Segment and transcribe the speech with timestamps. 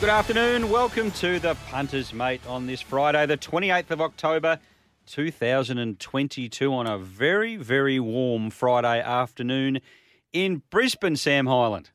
[0.00, 0.70] Good afternoon.
[0.70, 4.58] Welcome to the Punters, mate, on this Friday, the 28th of October,
[5.06, 9.80] 2022, on a very, very warm Friday afternoon
[10.32, 11.90] in Brisbane, Sam Hyland.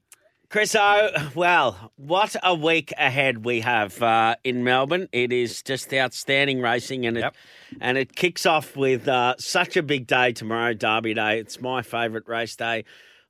[0.50, 5.10] Chris O, well, what a week ahead we have uh, in Melbourne.
[5.12, 7.36] It is just outstanding racing, and it Yep.
[7.82, 11.40] and it kicks off with uh, such a big day tomorrow, Derby Day.
[11.40, 12.86] It's my favourite race day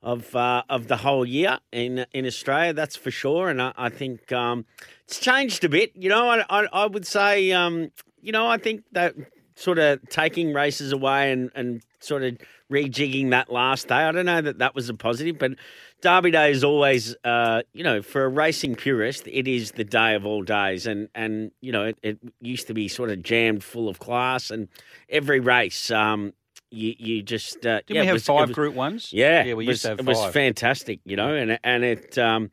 [0.05, 2.71] of uh, of the whole year in in Australia.
[2.71, 4.65] That's for sure, and I, I think um,
[5.05, 5.91] it's changed a bit.
[5.95, 9.15] You know, I I, I would say, um, you know, I think that
[9.55, 12.37] sort of taking races away and and sort of
[12.71, 13.95] rejigging that last day.
[13.95, 15.53] I don't know that that was a positive, but
[16.01, 20.13] Derby Day is always, uh, you know, for a racing purist, it is the day
[20.13, 23.63] of all days, and and you know, it, it used to be sort of jammed
[23.63, 24.67] full of class, and
[25.09, 26.33] every race, um,
[26.71, 29.11] you you just uh, Didn't yeah, we have was- five was- Group Ones?
[29.13, 31.83] Yeah, Yeah, we it used to was- have It was fantastic, you know, and and
[31.83, 32.17] it.
[32.17, 32.52] Um,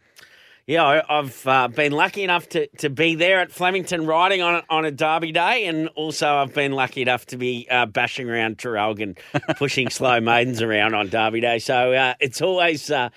[0.65, 4.63] yeah, I've uh, been lucky enough to, to be there at Flemington riding on a,
[4.71, 8.59] on a Derby day, and also I've been lucky enough to be uh, bashing around
[8.59, 9.19] Traralgon,
[9.57, 11.59] pushing slow maidens around on Derby day.
[11.59, 13.09] So uh, it's always uh,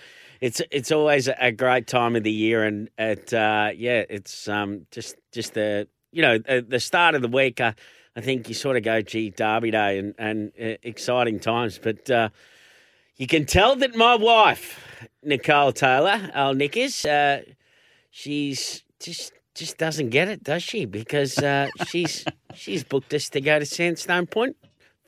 [0.42, 4.88] it's it's always a great time of the year, and it uh, yeah, it's um,
[4.90, 7.62] just just the you know the, the start of the week.
[8.16, 12.10] I think you sort of go, gee, Derby day, and and uh, exciting times, but.
[12.10, 12.30] Uh,
[13.18, 17.44] you can tell that my wife, Nicole Taylor, our Nickers, uh,
[18.12, 20.86] she's just just doesn't get it, does she?
[20.86, 24.58] Because uh, she's she's booked us to go to Sandstone Point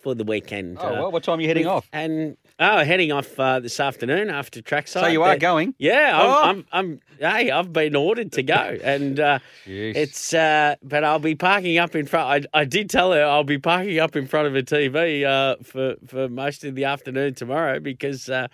[0.02, 0.78] for the weekend.
[0.80, 1.88] Oh, uh, well, what time are you heading off?
[1.92, 5.04] And oh, heading off uh, this afternoon after trackside.
[5.04, 5.74] So you are going?
[5.78, 6.42] Yeah, Oh.
[6.44, 7.36] I'm, I'm, I'm.
[7.36, 10.34] Hey, I've been ordered to go, and uh, it's.
[10.34, 12.48] Uh, but I'll be parking up in front.
[12.54, 15.56] I, I did tell her I'll be parking up in front of a TV uh,
[15.64, 18.48] for for most of the afternoon tomorrow because, uh,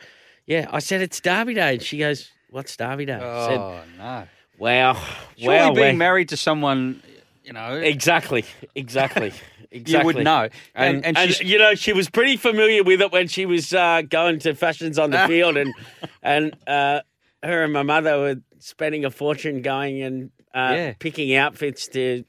[0.45, 3.79] yeah, I said it's Derby Day, and she goes, "What's Derby Day?" I said, Oh,
[3.97, 4.23] no.
[4.57, 5.01] "Wow,
[5.37, 7.01] Surely wow, being wow." married to someone,
[7.43, 9.33] you know, Exactly, exactly,
[9.73, 10.11] exactly.
[10.11, 10.49] you would know.
[10.75, 13.73] And, and and, she's you know, she was pretty familiar with it when she was
[13.73, 15.73] uh, going to fashions on the field, and
[16.21, 17.01] and uh,
[17.41, 20.93] her and my mother were spending a fortune going and uh, Yeah.
[20.99, 22.23] picking outfits to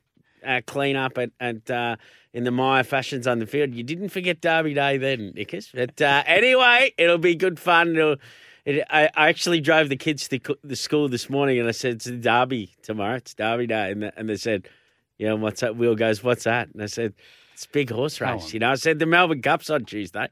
[0.44, 1.97] uh, clean up at, at uh,
[2.33, 3.72] in the Maya fashions on the field.
[3.75, 5.71] You didn't forget Derby Day then, Nickers.
[5.72, 7.94] But uh, anyway, it'll be good fun.
[7.97, 8.16] It'll,
[8.65, 11.94] it, I, I actually drove the kids to the school this morning, and I said
[11.94, 13.16] it's Derby tomorrow.
[13.16, 14.69] It's Derby Day, and, the, and they said,
[15.19, 17.15] "Yeah, what's that?" Will goes, "What's that?" And I said,
[17.53, 20.29] "It's a big horse race." You know, I said the Melbourne Cup's on Tuesday,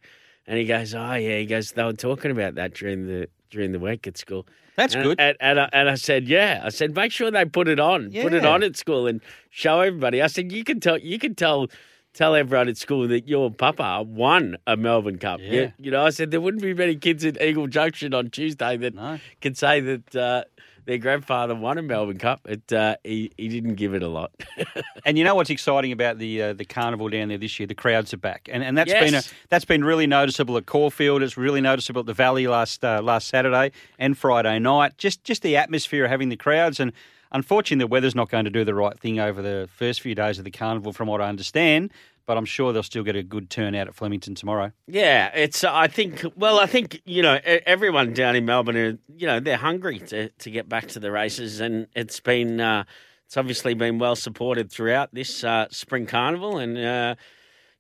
[0.47, 3.73] and he goes, "Oh yeah." He goes, "They were talking about that during the during
[3.73, 5.21] the week at school." That's and, good.
[5.21, 8.11] And, and, I, and I said, "Yeah." I said, "Make sure they put it on.
[8.11, 9.21] Put it on at school and
[9.51, 10.99] show everybody." I said, "You can tell.
[10.99, 11.69] You can tell."
[12.15, 15.41] Tell everyone at school that your papa won a Melbourne Cup.
[15.41, 15.51] Yeah.
[15.51, 18.77] You, you know, I said there wouldn't be many kids at Eagle Junction on Tuesday
[18.77, 19.19] that No.
[19.41, 20.45] can say that uh,
[20.85, 22.41] their grandfather won a Melbourne Cup.
[22.47, 24.33] It, uh, he, he didn't give it a lot.
[25.05, 27.67] And you know what's exciting about the uh, the carnival down there this year?
[27.67, 31.23] The crowds are back, and and that's been a, that's been really noticeable at Caulfield.
[31.23, 34.97] It's really noticeable at the Valley last uh, last Saturday and Friday night.
[34.99, 36.93] Just just the atmosphere of having the crowds, and
[37.33, 40.39] unfortunately, the weather's not going to do the right thing over the first few days
[40.39, 41.91] of the carnival, from what I understand.
[42.27, 44.73] But I'm sure they'll still get a good turnout at Flemington tomorrow.
[44.87, 45.65] Yeah, it's.
[45.65, 46.25] uh, I think.
[46.37, 48.77] Well, I think you know everyone down in Melbourne.
[48.77, 52.61] Are, you know, they're hungry to to get back to the races, and it's been.
[52.61, 52.85] Uh,
[53.27, 57.15] it's obviously been well supported throughout this uh, spring carnival, and uh,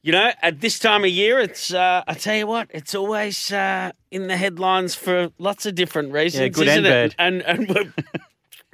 [0.02, 1.72] you know, at this time of year, it's.
[1.72, 6.12] Uh, I tell you what, it's always uh, in the headlines for lots of different
[6.12, 6.56] reasons.
[6.56, 7.14] good isn't and it?
[7.18, 7.92] And and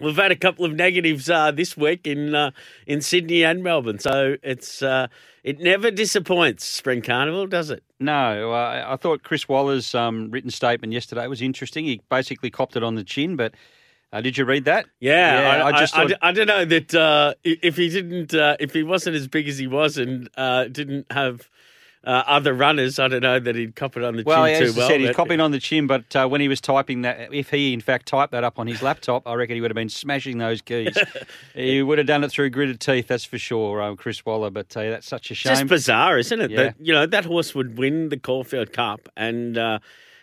[0.00, 2.50] we've, had a couple of negatives uh, this week in uh,
[2.86, 4.82] in Sydney and Melbourne, so it's.
[4.82, 5.08] Uh,
[5.44, 7.82] it never disappoints spring carnival, does it?
[7.98, 11.86] No, uh, I thought Chris Waller's um, written statement yesterday was interesting.
[11.86, 13.54] He basically copped it on the chin, but
[14.12, 14.86] Uh, did you read that?
[15.00, 18.32] Yeah, I, I just I, thought, I, I don't know that uh, if he didn't,
[18.34, 21.48] uh, if he wasn't as big as he was and uh, didn't have
[22.04, 24.72] uh, other runners, I don't know that he'd cop it on the well, chin as
[24.72, 24.88] too well.
[24.88, 27.50] said, he's but- copying on the chin, but uh, when he was typing that, if
[27.50, 29.88] he in fact typed that up on his laptop, I reckon he would have been
[29.88, 30.96] smashing those keys.
[31.54, 34.50] he would have done it through gritted teeth, that's for sure, um, Chris Waller.
[34.50, 35.52] But uh, that's such a shame.
[35.52, 36.50] Just bizarre, isn't it?
[36.50, 36.56] Yeah.
[36.56, 39.80] That you know that horse would win the Caulfield Cup and uh,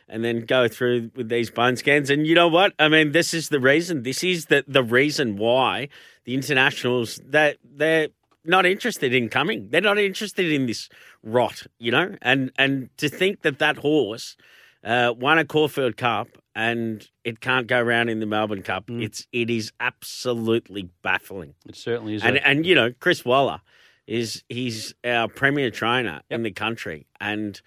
[0.07, 2.09] and then go through with these bone scans.
[2.09, 2.73] And you know what?
[2.79, 4.03] I mean, this is the reason.
[4.03, 5.89] This is the the reason why
[6.23, 8.09] the internationals that they're
[8.45, 9.69] not interested in coming.
[9.69, 10.89] They're not interested in this
[11.25, 12.15] rot, you know.
[12.21, 14.37] And and to think that that horse
[14.83, 18.87] uh, won a Caulfield Cup and it can't go around in the Melbourne Cup.
[18.87, 19.03] Mm.
[19.03, 21.55] It's it is absolutely baffling.
[21.67, 22.23] it certainly is.
[22.23, 23.61] And a- and you know, Chris Waller
[24.07, 27.59] is he's our premier trainer in the country, and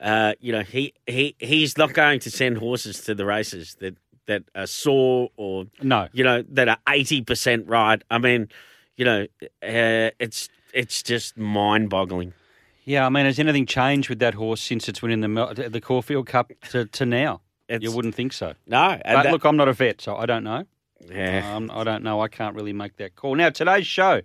[0.00, 3.96] uh, you know he he he's not going to send horses to the races that
[4.26, 6.08] that are sore or no.
[6.12, 8.02] you know that are eighty percent right.
[8.10, 8.48] I mean,
[8.96, 9.26] you know,
[9.62, 12.32] uh, it's it's just mind boggling.
[12.84, 16.26] Yeah, I mean, has anything changed with that horse since it's winning the the Caulfield
[16.26, 17.40] Cup to, to now?
[17.68, 18.54] You wouldn't think so.
[18.66, 20.64] no, But that- look, I'm not a vet, so I don't know.
[21.10, 21.54] yeah.
[21.56, 22.20] Um, I don't know.
[22.20, 23.34] I can't really make that call.
[23.36, 24.20] Now, today's show,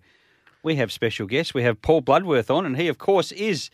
[0.62, 1.54] we have special guests.
[1.54, 3.70] We have Paul Bloodworth on, and he, of course, is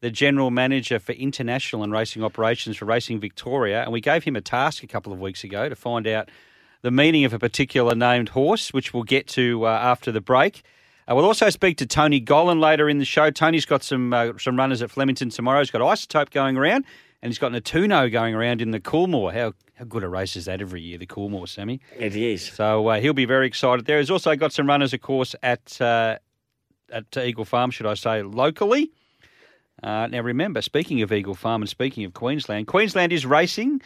[0.00, 3.82] the general manager for international and racing operations for Racing Victoria.
[3.82, 6.30] And we gave him a task a couple of weeks ago to find out
[6.80, 10.62] the meaning of a particular named horse, which we'll get to uh, after the break.
[11.12, 13.30] Uh, we'll also speak to Tony Gollan later in the show.
[13.30, 15.58] Tony's got some uh, some runners at Flemington tomorrow.
[15.58, 16.86] He's got Isotope going around,
[17.20, 19.32] and he's got Natuno going around in the Coolmore.
[19.34, 21.80] How how good a race is that every year, the Coolmore, Sammy?
[21.98, 22.46] It is.
[22.46, 23.98] So uh, he'll be very excited there.
[23.98, 26.16] He's also got some runners, of course, at uh,
[26.90, 28.90] at Eagle Farm, should I say, locally.
[29.82, 33.82] Uh, now, remember, speaking of Eagle Farm and speaking of Queensland, Queensland is racing,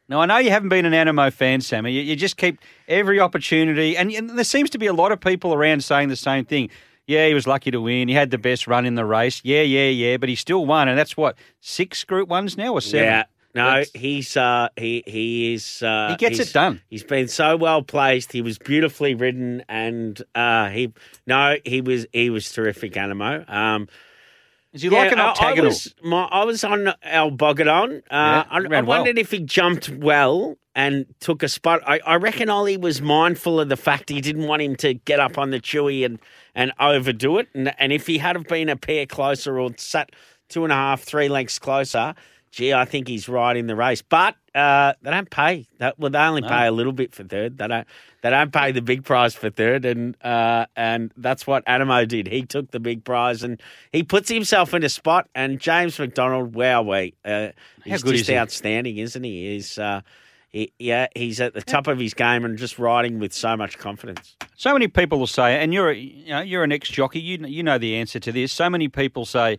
[0.09, 1.93] Now, I know you haven't been an Anamoe fan, Sammy.
[1.93, 2.59] You, you just keep
[2.89, 6.17] every opportunity, and, and there seems to be a lot of people around saying the
[6.17, 6.71] same thing.
[7.07, 8.09] Yeah, he was lucky to win.
[8.09, 9.41] He had the best run in the race.
[9.45, 12.81] Yeah, yeah, yeah, but he still won, and that's what six Group Ones now or
[12.81, 13.07] seven.
[13.07, 13.25] Yeah.
[13.55, 16.81] No, he's uh, he he is uh, He gets it done.
[16.89, 18.33] He's been so well placed.
[18.33, 20.93] He was beautifully ridden, and uh, he
[21.27, 22.95] no, he was he was terrific.
[22.95, 23.49] Anamoe.
[23.53, 23.89] Um,
[24.73, 25.67] Is he like an I- I, octagonal?
[25.67, 27.99] was, my, I was on El Bodegon.
[27.99, 28.99] Uh, Yeah, I, I ran well.
[29.01, 31.83] wondered if he jumped well and took a spot.
[31.87, 35.21] I, I reckon Ollie was mindful of the fact he didn't want him to get
[35.21, 36.19] up on the chewy and,
[36.55, 37.49] and overdo it.
[37.53, 40.09] And, and if he had have been a pair closer or sat
[40.49, 42.15] two and a half, three lengths closer,
[42.53, 44.03] gee, I think he's right in the race.
[44.03, 45.67] But uh, they don't pay.
[45.79, 47.59] That, well, they only pay a little bit for third.
[47.59, 47.89] They don't.
[48.23, 52.29] They don't pay the big prize for third, and uh, and that's what Anamoe did.
[52.29, 53.61] He took the big prize, and
[53.91, 55.29] he puts himself in a spot.
[55.35, 57.49] And James McDonald, wow, we, uh,
[57.85, 59.55] he's just is outstanding, isn't he?
[59.55, 60.03] He's uh,
[60.51, 63.79] he, yeah, he's at the top of his game and just riding with so much
[63.79, 64.37] confidence.
[64.55, 67.39] So many people will say, and you're a, you know you're an ex jockey, you
[67.47, 68.53] you know the answer to this.
[68.53, 69.59] So many people say,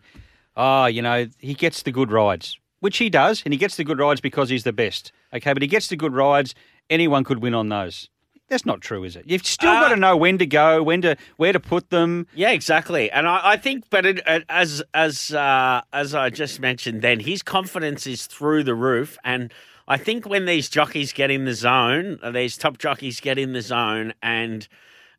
[0.55, 3.83] oh, you know, he gets the good rides, which he does, and he gets the
[3.85, 5.11] good rides because he's the best.
[5.33, 6.53] Okay, but he gets the good rides.
[6.89, 8.09] Anyone could win on those.
[8.49, 9.23] That's not true, is it?
[9.25, 12.27] You've still got to Uh, know when to go, when to where to put them.
[12.35, 13.09] Yeah, exactly.
[13.09, 17.21] And I, I think, but it, it- as as uh, as I just mentioned, then
[17.21, 19.17] his confidence is through the roof.
[19.23, 19.51] And
[19.87, 23.53] I think when these jockeys get in the zone, uh, these top jockeys get in
[23.53, 24.67] the zone, and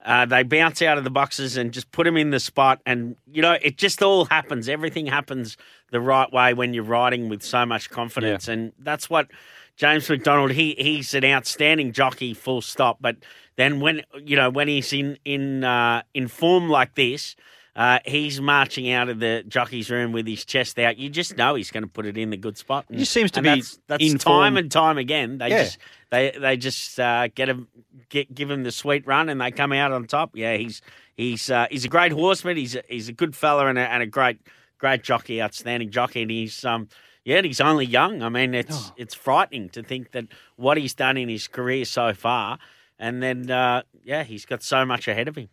[0.04, 3.16] uh, they bounce out of the boxes and just put them in the spot, and
[3.30, 4.68] you know, it just all happens.
[4.68, 5.56] Everything happens
[5.90, 9.28] the right way when you're riding with so much confidence, and that's what.
[9.76, 12.98] James McDonald, he he's an outstanding jockey, full stop.
[13.00, 13.16] But
[13.56, 17.34] then when you know when he's in in uh, in form like this,
[17.76, 20.96] uh, he's marching out of the jockey's room with his chest out.
[20.96, 22.84] You just know he's going to put it in the good spot.
[22.88, 25.38] And, just seems to be that's, that's in time and time again.
[25.38, 25.64] They Yeah.
[25.64, 25.78] just
[26.10, 27.68] they they just uh, get him
[28.08, 30.36] get give him the sweet run and they come out on top.
[30.36, 30.82] Yeah, he's
[31.16, 32.56] he's uh, he's a great horseman.
[32.56, 34.38] He's a, he's a good fella and a, and a great
[34.78, 36.22] great jockey, outstanding jockey.
[36.22, 36.88] And he's um
[37.24, 38.22] yeah, and he's only young.
[38.22, 38.94] I mean, it's Oh.
[38.96, 40.26] it's frightening to think that
[40.56, 42.58] what he's done in his career so far,
[42.98, 45.48] and then uh, yeah, he's got so much ahead of him.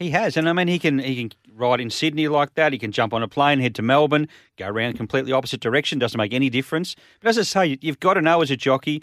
[0.00, 2.72] He has, and I mean, he can he can ride in Sydney like that.
[2.72, 5.98] He can jump on a plane, head to Melbourne, go around completely opposite direction.
[5.98, 6.96] Doesn't make any difference.
[7.20, 9.02] But as I say, you've got to know as a jockey.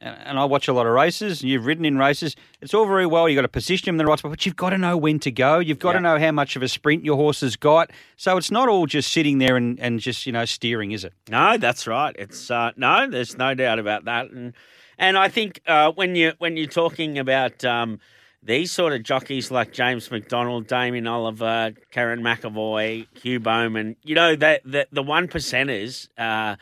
[0.00, 2.36] And I watch a lot of races, and you've ridden in races.
[2.60, 3.28] It's all very well.
[3.28, 5.18] You've got to position him in the right spot, but you've got to know when
[5.18, 5.58] to go.
[5.58, 7.90] You've got to know how much of a sprint your horse has got.
[8.16, 11.14] So it's not all just sitting there and, and just, you know, steering, is it?
[11.28, 12.14] No, that's right.
[12.16, 14.30] It's uh, no, there's no doubt about that.
[14.30, 14.52] And
[14.98, 17.98] and I think uh, when you when you're talking about um,
[18.42, 24.36] these sort of jockeys like James McDonald, Damien Oliver, Kerrin McEvoy, Hugh Bowman, you know,
[24.36, 26.56] that the, the one percenters uh,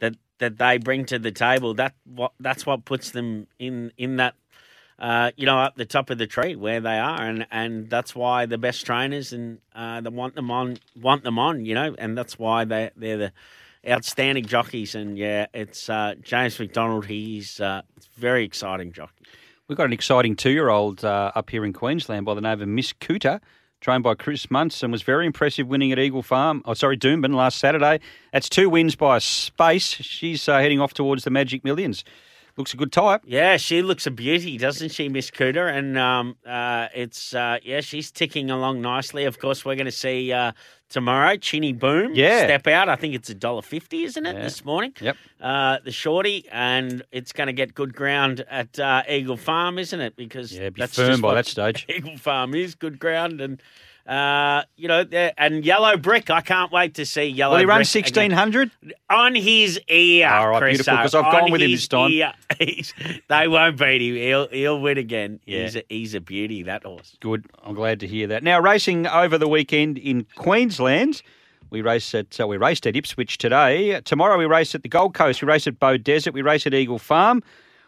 [0.00, 4.16] that that they bring to the table, that what that's what puts them in in
[4.16, 4.34] that
[5.02, 8.14] uh, you know, up the top of the tree where they are, and, and that's
[8.14, 11.94] why the best trainers and uh, they want them on want them on, you know,
[11.98, 13.32] and that's why they they're the
[13.88, 14.94] outstanding jockeys.
[14.94, 17.06] And yeah, it's uh, James McDonald.
[17.06, 17.82] He's uh,
[18.14, 19.24] very exciting jockey.
[19.72, 22.92] We've got an exciting two-year-old uh, up here in Queensland by the name of Miss
[22.92, 23.40] Cooter.
[23.80, 26.60] Trained by Chris Munson, was very impressive winning at Eagle Farm.
[26.66, 28.00] Oh, sorry, Doomben last Saturday.
[28.34, 29.86] That's two wins by a space.
[29.86, 32.04] She's uh, heading off towards the Magic Millions
[32.56, 33.22] looks a good type.
[33.24, 35.72] Yeah, she looks a beauty, doesn't she, Miss Cooter?
[35.72, 39.24] And um, uh, it's uh, yeah, she's ticking along nicely.
[39.24, 40.52] Of course, we're going to see uh,
[40.88, 42.44] tomorrow Chinny Boom yeah.
[42.44, 42.88] step out.
[42.88, 44.42] I think it's a dollar fifty, isn't it, yeah.
[44.42, 44.92] this morning?
[45.00, 45.16] Yep.
[45.40, 50.00] Uh, the shorty, and it's going to get good ground at uh, Eagle Farm, isn't
[50.00, 50.16] it?
[50.16, 51.86] Because yeah, be that's firm by what that stage.
[51.94, 53.62] Eagle Farm is good ground and.
[54.06, 55.04] Uh, you know,
[55.38, 56.28] and Yellow Brick.
[56.28, 57.54] I can't wait to see Yellow.
[57.54, 58.72] Will he run sixteen hundred
[59.08, 60.28] on his ear?
[60.28, 60.96] All right, Chris, beautiful.
[60.96, 62.10] Because I've gone with him this time.
[63.28, 64.16] They won't beat him.
[64.16, 65.40] He'll he'll win again.
[65.46, 65.62] Yeah.
[65.62, 66.62] He's a, he's a beauty.
[66.64, 67.16] That horse.
[67.20, 67.46] Good.
[67.62, 68.42] I'm glad to hear that.
[68.42, 71.22] Now racing over the weekend in Queensland.
[71.70, 74.00] We race at uh, we raced at Ipswich today.
[74.02, 75.40] Tomorrow we race at the Gold Coast.
[75.40, 76.32] We race at Beaudesert.
[76.32, 77.42] We race at Eagle Farm.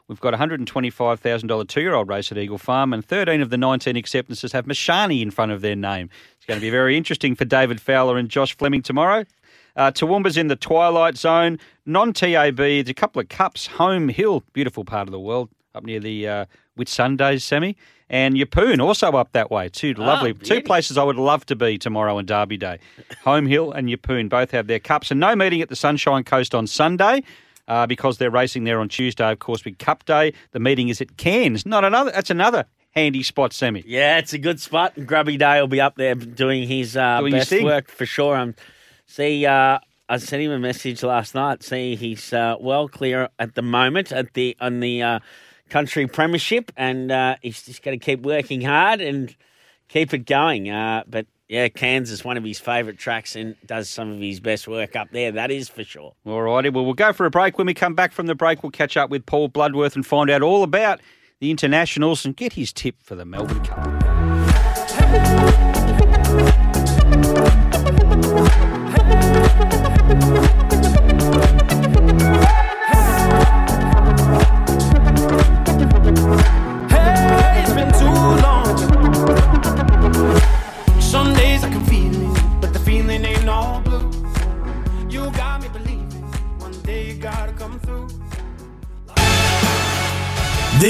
[0.08, 3.56] We've got a $125,000 two year old race at Eagle Farm, and 13 of the
[3.56, 6.10] 19 acceptances have Mishani in front of their name.
[6.36, 9.24] It's going to be very interesting for David Fowler and Josh Fleming tomorrow.
[9.76, 11.58] Uh, Toowoomba's in the Twilight Zone.
[11.86, 13.66] Non TAB, there's a couple of cups.
[13.66, 16.44] Home Hill, beautiful part of the world, up near the uh,
[16.78, 17.74] Whitsundays semi.
[18.10, 19.70] And Yeppoon, also up that way.
[19.70, 22.78] Two Ah, lovely, two places I would love to be tomorrow on Derby Day.
[23.24, 25.10] Home Hill and Yeppoon both have their cups.
[25.10, 27.22] And no meeting at the Sunshine Coast on Sunday
[27.68, 30.32] uh, because they're racing there on Tuesday, of course, with Cup Day.
[30.52, 31.66] The meeting is at Cairns.
[31.66, 32.10] Not another.
[32.10, 33.82] That's another handy spot, Semi.
[33.86, 34.94] Yeah, it's a good spot.
[35.06, 38.36] Grubby Day will be up there doing his uh, Doing best work for sure.
[38.36, 38.54] Um,
[39.06, 39.78] see, uh,
[40.08, 41.62] I sent him a message last night.
[41.62, 45.18] See, he's uh, well clear at the moment at the on the uh,
[45.70, 49.34] country premiership, and uh, he's just going to keep working hard and
[49.94, 50.68] keep it going.
[50.68, 54.66] Uh, but yeah, Cairns, one of his favourite tracks, and does some of his best
[54.66, 55.32] work up there.
[55.32, 56.14] That is for sure.
[56.26, 56.68] All righty.
[56.68, 57.56] Well, we'll go for a break.
[57.56, 60.30] When we come back from the break, we'll catch up with Paul Bloodworth and find
[60.30, 61.00] out all about
[61.40, 63.93] the internationals and get his tip for the Melbourne Cup.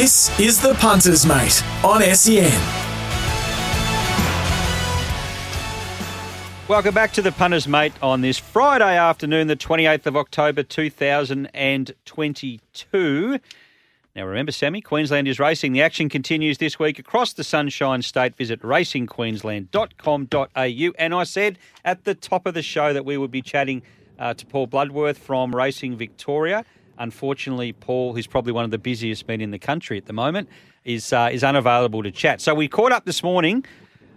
[0.04, 2.52] This is the Punters Mate on SEN.
[6.68, 13.38] Welcome back to the Punters Mate on this Friday afternoon, the 28th of October 2022.
[14.14, 15.73] Now remember, Sammy, Queensland is racing.
[15.73, 18.37] The action continues this week across the Sunshine State.
[18.37, 20.92] Visit racingqueensland.com.au.
[20.99, 23.80] And I said at the top of the show that we would be chatting
[24.18, 26.66] uh, to Paul Bloodworth from Racing Victoria.
[26.98, 30.48] Unfortunately, Paul, who's probably one of the busiest men in the country at the moment,
[30.84, 32.40] is uh, is unavailable to chat.
[32.40, 33.64] So we caught up this morning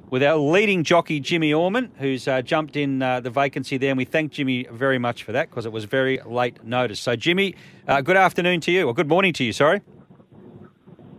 [0.10, 3.91] with our leading jockey, Jimmy Orman, who's uh, jumped in uh, the vacancy there.
[3.91, 7.00] And we thank Jimmy very much for that because it was very late notice.
[7.00, 7.55] So, Jimmy,
[7.88, 9.81] uh, good afternoon to you, or good morning to you, sorry.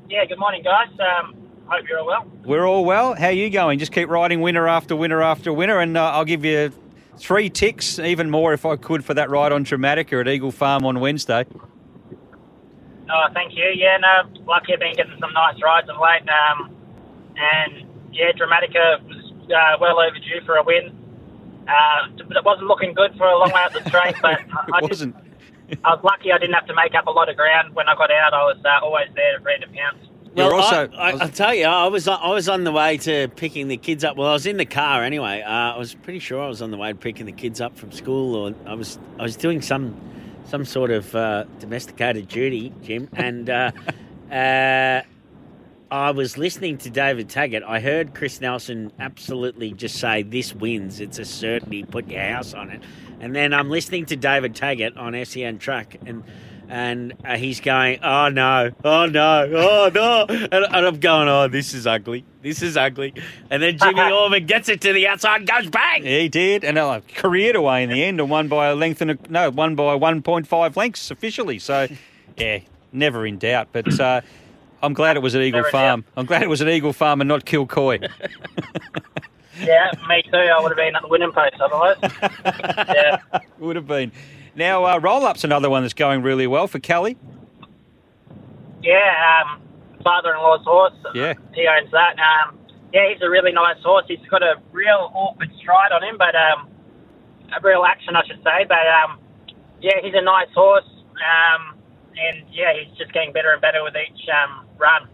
[0.08, 0.88] Yeah, good morning, guys.
[0.98, 1.34] Um,
[1.66, 2.26] hope you're all well.
[2.44, 3.14] We're all well.
[3.14, 3.78] How are you going?
[3.78, 6.72] Just keep riding winner after winner after winner, and uh, I'll give you
[7.18, 10.84] three ticks, even more if I could, for that ride on Dramatica at Eagle Farm
[10.84, 11.44] on Wednesday.
[13.10, 13.64] Oh, thank you.
[13.74, 16.28] Yeah, no, lucky I've been getting some nice rides of late.
[16.28, 16.74] Um,
[17.36, 20.94] and yeah, Dramatica was uh, well overdue for a win.
[21.66, 24.40] Uh, it wasn't looking good for a long way up the straight, but
[24.72, 25.16] I, It just, wasn't.
[25.84, 27.74] I was lucky I didn't have to make up a lot of ground.
[27.74, 30.07] When I got out, I was uh, always there ready to pounce.
[30.38, 32.96] You're Well, also- I, I, I'll tell you, I was I was on the way
[32.98, 34.16] to picking the kids up.
[34.16, 35.42] Well, I was in the car anyway.
[35.42, 37.76] Uh, I was pretty sure I was on the way to picking the kids up
[37.76, 39.94] from school, or I was I was doing some
[40.44, 43.70] some sort of uh, domesticated duty, Jim, and uh,
[44.32, 45.02] uh,
[45.90, 47.62] I was listening to David Taggart.
[47.66, 51.00] I heard Chris Nelson absolutely just say, "This wins.
[51.00, 51.82] It's a certainty.
[51.84, 52.82] Put your house on it."
[53.20, 56.22] And then I'm listening to David Taggart on SEN Track, and
[56.68, 61.48] and uh, he's going, "Oh no, oh no, oh no," and, and I'm going, "Oh,
[61.48, 62.24] this is ugly.
[62.42, 63.14] This is ugly."
[63.50, 66.04] And then Jimmy Orman gets it to the outside, and goes bang.
[66.04, 69.12] He did, and uh, careered away in the end, and won by a length and
[69.12, 71.58] a, no, won by 1.5 lengths officially.
[71.58, 71.88] So,
[72.36, 72.60] yeah,
[72.92, 73.68] never in doubt.
[73.72, 74.20] But uh,
[74.82, 76.04] I'm glad it was at Eagle Farm.
[76.16, 78.08] I'm glad it was at Eagle Farm and not Kilcoy.
[79.60, 80.36] Yeah, me too.
[80.36, 81.96] I would have been at the winning post otherwise.
[82.94, 83.18] yeah.
[83.58, 84.12] Would have been.
[84.58, 87.16] Now, uh, roll up's another one that's going really well for Kelly.
[88.82, 89.62] Yeah, um,
[90.02, 90.94] father-in-law's horse.
[91.14, 91.34] Yeah.
[91.54, 92.16] He owns that.
[92.18, 92.58] Um,
[92.92, 94.04] yeah, he's a really nice horse.
[94.08, 96.68] He's got a real awkward stride on him, but um,
[97.56, 98.64] a real action, I should say.
[98.66, 99.20] But um,
[99.80, 100.88] yeah, he's a nice horse.
[101.06, 101.78] Um,
[102.16, 105.08] and yeah, he's just getting better and better with each um, run.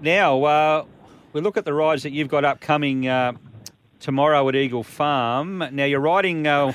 [0.00, 0.84] Now, uh,
[1.32, 3.32] we look at the rides that you've got upcoming uh,
[3.98, 5.58] tomorrow at Eagle Farm.
[5.72, 6.72] Now, you're riding, uh,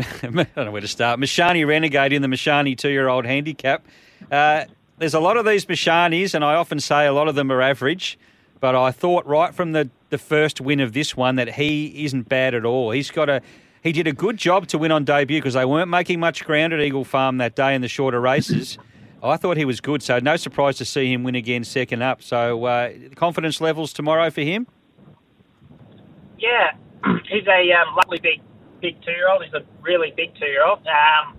[0.00, 3.86] I don't know where to start, Mishani Renegade in the Mishani two year old handicap.
[4.30, 4.64] Uh,
[4.98, 7.60] there's a lot of these Mishanis, and I often say a lot of them are
[7.60, 8.18] average,
[8.60, 12.28] but I thought right from the, the first win of this one that he isn't
[12.28, 12.90] bad at all.
[12.90, 13.42] He's got a.
[13.82, 16.72] He did a good job to win on debut because they weren't making much ground
[16.72, 18.78] at Eagle Farm that day in the shorter races.
[19.22, 22.20] I thought he was good, so no surprise to see him win again second up.
[22.20, 24.66] So uh, confidence levels tomorrow for him.
[26.38, 26.72] Yeah,
[27.28, 28.40] he's a um, lovely big
[28.86, 29.42] big two-year-old.
[29.42, 30.86] He's a really big two-year-old.
[30.86, 31.36] Um,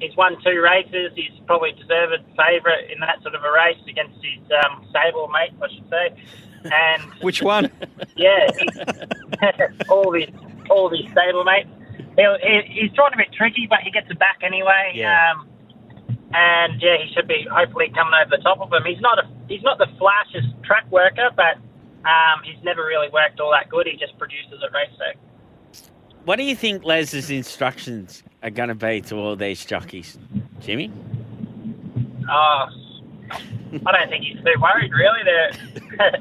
[0.00, 1.12] he's won two races.
[1.16, 5.56] He's probably deserved favourite in that sort of a race against his um, stable mate,
[5.62, 6.06] I should say.
[6.68, 7.70] And Which one?
[8.16, 8.50] yeah,
[9.88, 10.28] all these
[10.68, 11.70] all these stable mates.
[12.16, 12.24] He,
[12.68, 14.92] he's trying a bit tricky, but he gets it back anyway.
[14.94, 15.32] Yeah.
[15.32, 15.48] Um,
[16.34, 18.84] and yeah, he should be hopefully coming over the top of him.
[18.84, 21.56] He's not a he's not the flashiest track worker, but
[22.04, 23.86] um, he's never really worked all that good.
[23.86, 25.16] He just produces at race day.
[26.24, 30.18] What do you think Les's instructions are going to be to all these jockeys,
[30.60, 30.90] Jimmy?
[32.30, 32.66] Oh,
[33.86, 35.20] I don't think he's too worried really.
[35.24, 35.50] They're,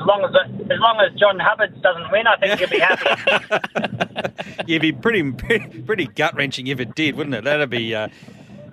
[0.00, 0.34] as long as
[0.70, 4.62] as long as John Hubbard doesn't win, I think he'll be happy.
[4.66, 7.44] You'd be pretty pretty, pretty gut wrenching if it did, wouldn't it?
[7.44, 8.08] That'd be, uh,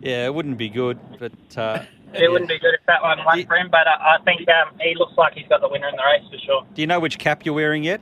[0.01, 0.97] yeah, it wouldn't be good.
[1.19, 4.23] But uh, It wouldn't be good if that one won for him, but I, I
[4.23, 6.65] think um, he looks like he's got the winner in the race for sure.
[6.73, 7.99] do you know which cap you're wearing yet?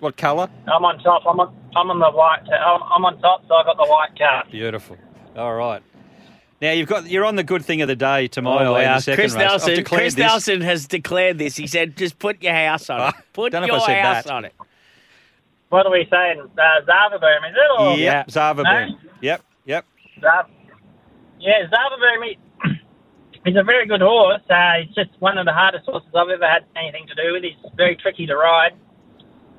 [0.00, 0.48] What colour?
[0.66, 1.22] I'm on top.
[1.26, 1.54] I'm on.
[1.74, 2.40] I'm on the white.
[2.52, 4.50] I'm, I'm on top, so I got the white card.
[4.50, 4.96] Beautiful.
[5.36, 5.82] All right.
[6.62, 8.84] Now you've got you're on the good thing of the day to my Oh, eye
[8.86, 8.94] wow.
[9.00, 9.34] Chris race.
[9.34, 10.18] Nelson, Chris this.
[10.24, 11.54] Nelson has declared this.
[11.56, 13.14] He said, just put your house on it.
[13.16, 14.32] Ah, Put don't know if your house that.
[14.32, 14.54] on it.
[15.68, 16.40] What are we saying?
[16.40, 17.80] Uh, Zavaboom, is it?
[17.80, 18.86] Or Yep, Zava No?
[18.86, 19.10] Boom.
[19.20, 19.84] Yep, yep.
[20.22, 20.48] Zav-
[21.40, 22.24] yeah, Zavaboom.
[22.24, 22.38] He,
[23.44, 24.40] he's a very good horse.
[24.48, 27.42] Uh, he's just one of the hardest horses I've ever had anything to do with.
[27.42, 28.72] He's very tricky to ride.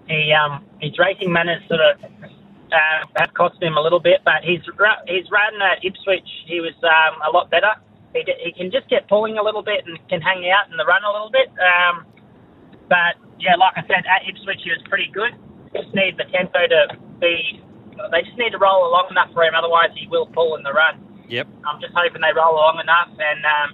[0.08, 2.00] He um his racing manners sort of
[2.72, 4.62] uh, have cost him a little bit, but he's
[5.08, 6.28] he's ridden at Ipswich.
[6.46, 7.72] He was um, a lot better.
[8.14, 10.86] He, he can just get pulling a little bit and can hang out in the
[10.86, 11.48] run a little bit.
[11.60, 12.06] Um,
[12.90, 15.36] but yeah, like I said, at Ipswich he was pretty good.
[15.76, 17.62] Just need the tempo to be.
[18.12, 20.72] They just need to roll along enough for him, otherwise he will pull in the
[20.72, 21.02] run.
[21.28, 21.48] Yep.
[21.66, 23.70] I'm just hoping they roll along enough, and um,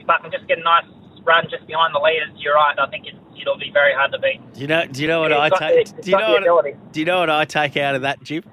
[0.00, 0.84] if I can just get a nice
[1.24, 2.78] run just behind the leaders, you're right.
[2.78, 4.40] I think it, it'll be very hard to beat.
[4.54, 4.86] Do you know?
[4.86, 5.86] Do you know what He's I take?
[5.96, 6.42] the- Do you know what?
[6.42, 6.74] ability.
[6.92, 8.44] Do you know what I take out of that, Jim?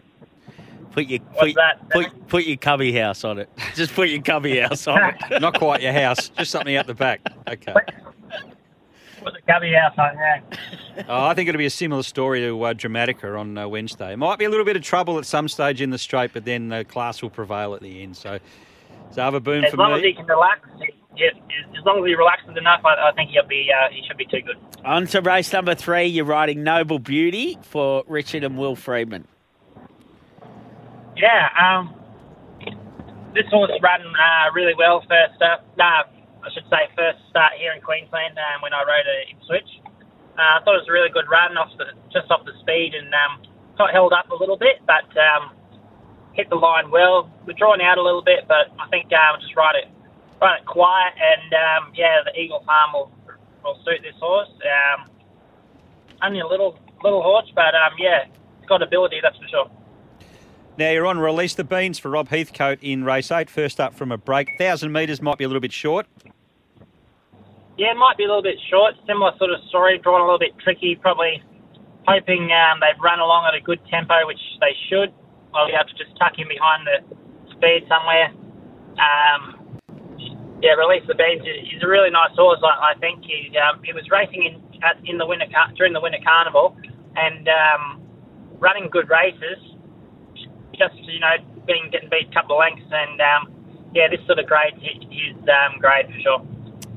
[0.91, 1.87] Put your put, that?
[1.89, 3.49] put put your cubby house on it.
[3.75, 5.15] Just put your cubby house on it.
[5.41, 7.21] Not quite your house, just something out the back.
[7.47, 7.73] Okay.
[9.23, 10.41] Put the cubby house on, yeah.
[11.07, 14.13] Oh, I think it'll be a similar story to uh, Dramatica on uh, Wednesday.
[14.13, 16.43] It might be a little bit of trouble at some stage in the straight, but
[16.43, 18.17] then the class will prevail at the end.
[18.17, 18.39] So,
[19.13, 19.65] Zava Boom for you.
[19.67, 20.61] As for long as he can relax,
[21.17, 21.27] yeah,
[21.77, 24.25] as long as he relaxes enough, I, I think he'll be uh, he should be
[24.25, 24.57] too good.
[24.85, 26.05] On to race number three.
[26.05, 29.27] You're riding Noble Beauty for Richard and Will Freedman.
[31.17, 31.93] Yeah, um,
[33.33, 35.67] this horse ran uh, really well first up.
[35.77, 36.03] Nah,
[36.43, 39.67] I should say first start here in Queensland um, when I rode at Ipswich.
[40.39, 42.95] Uh, I thought it was a really good run off the just off the speed
[42.95, 43.43] and um,
[43.77, 45.51] got held up a little bit, but um,
[46.33, 47.31] hit the line well.
[47.45, 49.89] We're drawing out a little bit, but I think uh, we'll just ride it
[50.41, 53.11] ride it quiet and um, yeah, the Eagle Farm will
[53.63, 54.49] will suit this horse.
[54.63, 55.09] Um,
[56.23, 58.25] only a little little horse, but um, yeah,
[58.59, 59.71] it's got ability, that's for sure.
[60.77, 63.49] Now you're on Release the Beans for Rob Heathcote in race eight.
[63.49, 64.47] First up from a break.
[64.59, 66.07] 1,000 metres might be a little bit short.
[67.77, 68.95] Yeah, it might be a little bit short.
[69.05, 70.95] Similar sort of story, drawn a little bit tricky.
[70.95, 71.43] Probably
[72.07, 75.13] hoping um, they've run along at a good tempo, which they should.
[75.53, 76.97] I'll be able to just tuck in behind the
[77.51, 78.29] speed somewhere.
[78.99, 79.59] Um,
[80.61, 81.41] yeah, release the beans.
[81.43, 82.59] He's a really nice horse.
[82.63, 85.93] I, I think he um, he was racing in at, in the winter car- during
[85.93, 86.75] the winter carnival
[87.15, 88.01] and um,
[88.59, 89.57] running good races.
[90.75, 91.35] Just you know,
[91.65, 93.53] being getting beat a couple of lengths, and um,
[93.93, 96.45] yeah, this sort of grade is um, grade for sure.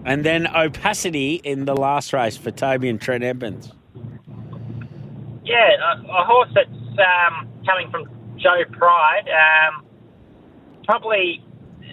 [0.04, 3.72] And then Opacity in the last race for Toby and Trent Edmonds.
[5.44, 9.84] Yeah, a, a horse that's um, coming from Joe Pride um,
[10.84, 11.44] probably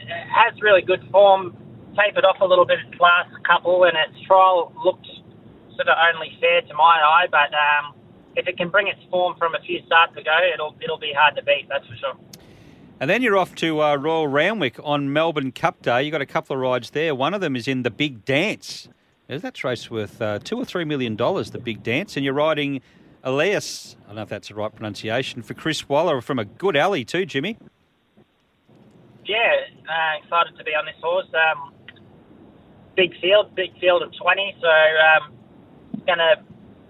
[0.10, 1.56] has really good form.
[1.96, 5.08] tapered off a little bit its last couple, and its trial looked
[5.76, 7.28] sort of only fair to my eye.
[7.30, 7.94] But um,
[8.36, 11.36] if it can bring its form from a few starts ago, it'll it'll be hard
[11.36, 11.68] to beat.
[11.70, 12.16] That's for sure.
[13.02, 16.04] And then you're off to uh, Royal Randwick on Melbourne Cup Day.
[16.04, 17.16] You've got a couple of rides there.
[17.16, 18.90] One of them is in the Big Dance.
[19.30, 22.18] Is that race worth uh, two or three million dollars, the Big Dance.
[22.18, 22.82] And you're riding
[23.24, 26.78] Elias, I don't know if that's the right pronunciation, for Chris Waller from a good
[26.78, 27.58] alley too, Jimmy.
[29.26, 29.38] Yeah,
[29.88, 31.28] uh, excited to be on this horse.
[31.34, 31.74] Um,
[32.96, 35.34] big field, big field of 20, so um,
[36.06, 36.42] going to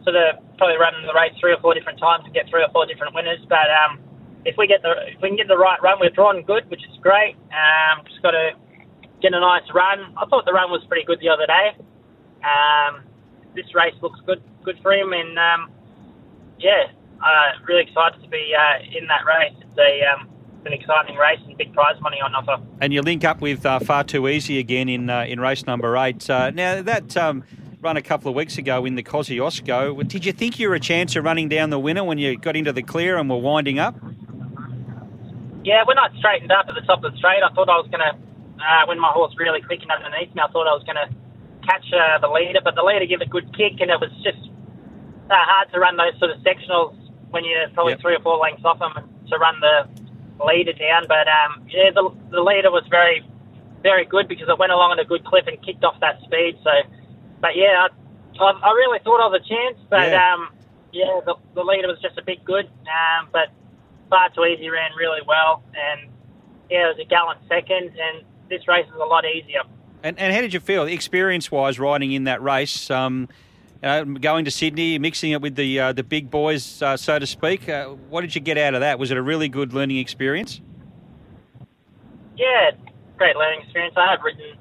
[0.04, 2.70] sort of probably run the race three or four different times and get three or
[2.72, 3.40] four different winners.
[3.50, 4.00] But um,
[4.46, 6.84] if we get the if we can get the right run, we're drawn good, which
[6.86, 7.36] is great.
[7.52, 8.52] Um, just got to
[9.22, 10.14] get a nice run.
[10.16, 11.76] I thought the run was pretty good the other day.
[12.46, 13.04] Um,
[13.56, 15.72] this race looks good, good for him, and um,
[16.60, 16.92] yeah,
[17.22, 19.56] uh, really excited to be uh, in that race.
[19.62, 20.30] It's a um,
[20.66, 22.62] an exciting race and big prize money on offer.
[22.82, 25.96] And you link up with uh, Far Too Easy again in uh, in race number
[25.98, 26.30] eight.
[26.30, 27.44] Uh, now that um,
[27.82, 30.80] run a couple of weeks ago in the Kosciuszko, did you think you were a
[30.80, 33.80] chance of running down the winner when you got into the clear and were winding
[33.80, 33.96] up?
[35.64, 37.88] Yeah, when I straightened up at the top of the straight, I thought I was
[37.92, 38.16] going to,
[38.64, 41.10] uh, when my horse really quickened underneath me, I thought I was going to
[41.68, 44.40] catch uh, the leader, but the leader gave a good kick, and it was just
[45.30, 46.96] uh, hard to run those sort of sectionals
[47.30, 48.02] when you're probably Yep.
[48.02, 48.94] three or four lengths off them
[49.30, 49.88] to run the
[50.44, 51.06] leader down.
[51.08, 53.24] But um, yeah, the, the leader was very,
[53.84, 56.58] very good because it went along at a good clip and kicked off that speed.
[56.64, 56.72] So,
[57.42, 60.34] but yeah, I, I, I really thought I was a chance, but Yeah.
[60.34, 60.50] um,
[60.92, 62.66] yeah, the, the leader was just a bit good.
[62.66, 63.50] Um, but
[64.10, 66.10] far too easy ran really well, and
[66.70, 69.62] yeah, it was a gallant second, and this race is a lot easier.
[70.02, 72.90] And, and how did you feel, experience wise, riding in that race?
[72.90, 73.28] Um,
[73.82, 77.26] uh, going to Sydney, mixing it with the uh, the big boys, uh, so to
[77.26, 77.70] speak.
[77.70, 79.00] Uh, what did you get out of that?
[79.00, 80.62] Was it a really good learning experience?
[82.38, 82.72] Yeah,
[83.18, 83.96] great learning experience.
[83.98, 84.58] I have ridden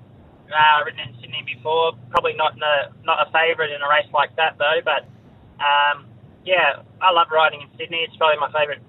[0.50, 1.92] uh, ridden in Sydney before.
[2.10, 4.80] Probably not a not a favourite in a race like that though.
[4.84, 5.06] But
[5.58, 6.06] um,
[6.44, 8.06] yeah, I love riding in Sydney.
[8.06, 8.80] It's probably my favourite.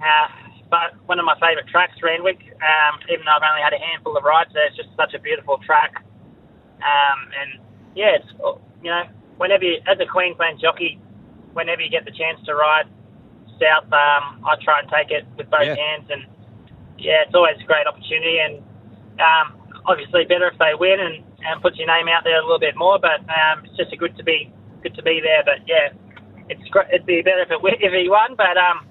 [0.00, 0.28] Uh,
[0.70, 2.38] but one of my favourite tracks, Randwick.
[2.62, 5.18] Um, even though I've only had a handful of rides there, it's just such a
[5.18, 6.06] beautiful track.
[6.78, 7.60] Um, and
[7.94, 8.30] yeah, it's
[8.82, 9.04] you know
[9.36, 11.00] whenever you, as a Queensland jockey,
[11.52, 12.86] whenever you get the chance to ride
[13.60, 15.76] south, um, I try and take it with both Yeah.
[15.76, 16.26] hands and
[17.00, 18.60] yeah, it's always a great opportunity, and
[19.20, 22.60] um, obviously better if they win and, and puts your name out there a little
[22.60, 22.98] bit more.
[22.98, 25.42] But um, it's just a good to be good to be there.
[25.44, 25.96] But yeah,
[26.48, 26.88] it's great.
[26.92, 28.86] It'd be better if it if he won, but um,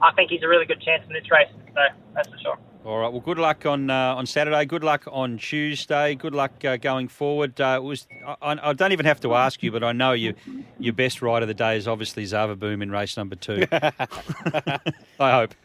[0.00, 1.52] I think he's a really good chance in this race.
[1.74, 1.80] So
[2.14, 2.58] that's for sure.
[2.86, 3.10] All right.
[3.10, 4.64] Well, good luck on uh, on Saturday.
[4.64, 6.14] Good luck on Tuesday.
[6.14, 7.60] Good luck uh, going forward.
[7.60, 10.34] Uh, it was I, I don't even have to ask you, but I know you
[10.78, 13.66] your best ride of the day is obviously Zava Boom in race number two.
[13.72, 14.78] I
[15.18, 15.56] hope.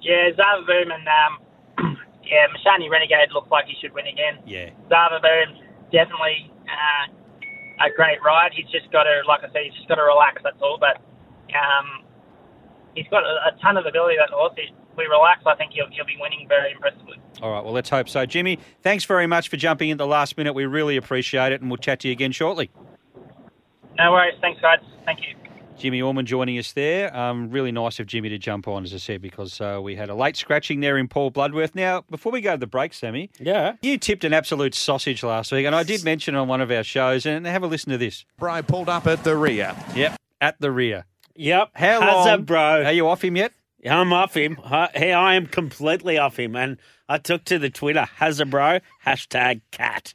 [0.00, 4.38] Yeah, Zava Boom and um, yeah, Mishani Renegade looks like he should win again.
[4.46, 4.70] Yeah.
[4.88, 5.54] Zava Boom
[5.92, 8.52] definitely uh, a great ride.
[8.54, 10.40] He's just got to, like I said, he's just got to relax.
[10.42, 10.78] That's all.
[10.80, 10.96] But
[11.52, 12.04] um,
[12.94, 14.16] he's got a, a ton of ability.
[14.16, 14.54] That horse.
[14.56, 17.20] If we relax, I think he'll he'll be winning very impressively.
[17.42, 17.64] All right.
[17.64, 18.26] Well, let's hope so.
[18.26, 20.52] Jimmy, thanks very much for jumping in the last minute.
[20.52, 22.70] We really appreciate it, and we'll chat to you again shortly.
[23.98, 24.34] No worries.
[24.40, 24.78] Thanks, guys.
[25.04, 25.34] Thank you.
[25.78, 27.14] Jimmy Orman joining us there.
[27.16, 30.10] Um, really nice of Jimmy to jump on, as I said, because uh, we had
[30.10, 31.74] a late scratching there in Paul Bloodworth.
[31.74, 33.76] Now, before we go to the break, Sammy, Yeah.
[33.80, 36.84] you tipped an absolute sausage last week, and I did mention on one of our
[36.84, 37.24] shows.
[37.24, 38.26] And have a listen to this.
[38.38, 39.74] Bro pulled up at the rear.
[39.94, 41.06] Yep, at the rear.
[41.36, 41.70] Yep.
[41.74, 42.84] How How's long, that, bro?
[42.84, 43.52] Are you off him yet?
[43.88, 44.58] I'm off him.
[44.64, 46.54] I, hey, I am completely off him.
[46.56, 46.76] And
[47.08, 50.12] I took to the Twitter, Hazabro, hashtag cat.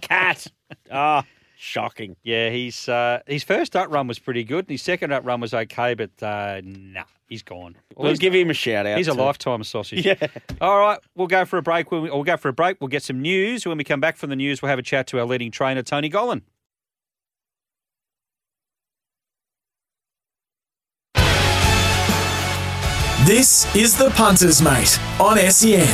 [0.00, 0.46] cat.
[0.90, 1.22] Oh,
[1.56, 2.16] shocking.
[2.22, 4.66] Yeah, he's uh, his first up run was pretty good.
[4.66, 7.76] And his second up run was okay, but uh, nah, he's gone.
[7.96, 8.96] Well, We'll give him a shout out.
[8.98, 10.06] he's a lifetime sausage.
[10.06, 10.14] Yeah.
[10.60, 11.90] All right, we'll go for a break.
[11.90, 12.76] When we, we'll go for a break.
[12.80, 13.66] We'll get some news.
[13.66, 15.82] When we come back from the news, we'll have a chat to our leading trainer,
[15.82, 16.42] Tony Gollan.
[23.30, 25.86] This is the Punters Mate on SEN.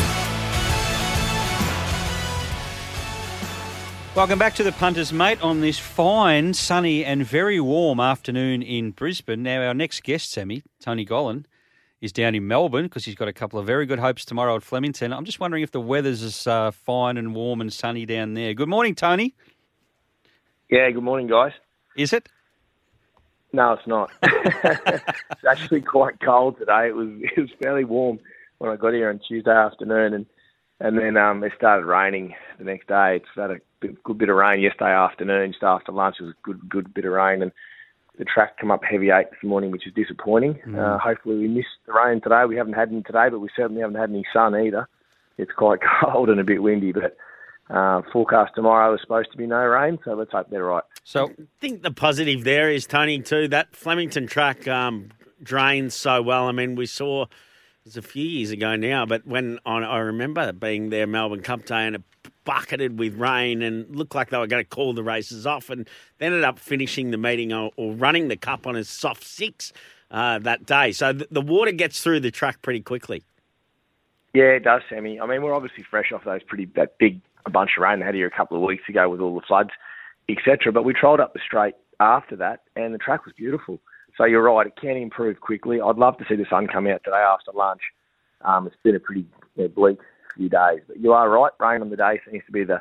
[4.15, 8.93] Welcome back to the Punters, mate, on this fine, sunny, and very warm afternoon in
[8.93, 9.43] Brisbane.
[9.43, 11.45] Now, our next guest, Sammy, Tony Gollan,
[12.01, 14.63] is down in Melbourne because he's got a couple of very good hopes tomorrow at
[14.63, 15.13] Flemington.
[15.13, 18.55] I'm just wondering if the weather's as uh, fine and warm and sunny down there.
[18.55, 19.35] Good morning, Tony.
[20.71, 21.53] Yeah, good morning, guys.
[21.99, 22.31] Is it?
[23.57, 24.11] No, it's not.
[24.23, 26.89] it's actually quite cold today.
[26.89, 28.19] It was it was fairly warm
[28.59, 30.27] when I got here on Tuesday afternoon, and
[30.79, 33.17] and then um, it started raining the next day.
[33.17, 33.61] It's had a
[34.05, 36.17] good bit of rain yesterday afternoon, just after lunch.
[36.21, 37.51] It was a good good bit of rain, and
[38.19, 40.61] the track come up heavy eight this morning, which is disappointing.
[40.79, 42.45] Uh, hopefully, we missed the rain today.
[42.47, 44.87] We haven't had any today, but we certainly haven't had any sun either.
[45.39, 46.93] it's quite cold and a bit windy.
[46.93, 47.17] But
[47.71, 50.85] uh, forecast tomorrow is supposed to be no rain, so let's hope they're right.
[51.09, 53.47] So I think the positive there is Tony too.
[53.47, 56.49] That Flemington track um, drains so well.
[56.49, 57.29] I mean, we saw it
[57.85, 61.65] was a few years ago now, but when on, I remember being there Melbourne Cup
[61.65, 62.03] Day and it
[62.45, 65.89] bucketed with rain and looked like they were going to call the races off, and
[66.19, 69.73] they ended up finishing the meeting or, or running the cup on a soft six
[70.11, 70.91] uh, that day.
[70.91, 73.23] So the, the water gets through the track pretty quickly.
[74.35, 75.21] Yeah, it does, Sammy.
[75.21, 77.21] I mean, we're obviously fresh off those pretty that big
[77.53, 79.71] bunch of rain they had here a couple of weeks ago with all the floods,
[80.29, 80.73] etc.
[80.73, 83.79] But we trolled up the straight after that, and the track was beautiful.
[84.17, 85.81] So you're right, it can improve quickly.
[85.81, 87.83] I'd love to see the sun come out today after lunch.
[88.43, 89.27] Um, it's been a pretty
[89.75, 89.99] bleak
[90.37, 91.53] few days, but you are right.
[91.61, 92.81] Rain on the day seems to be the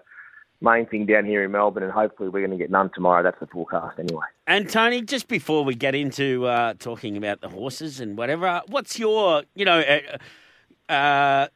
[0.61, 3.23] main thing down here in Melbourne, and hopefully we're going to get none tomorrow.
[3.23, 4.25] That's the forecast anyway.
[4.47, 8.97] And Tony, just before we get into uh, talking about the horses and whatever, what's
[8.99, 9.79] your, you know,
[10.89, 11.47] uh, uh,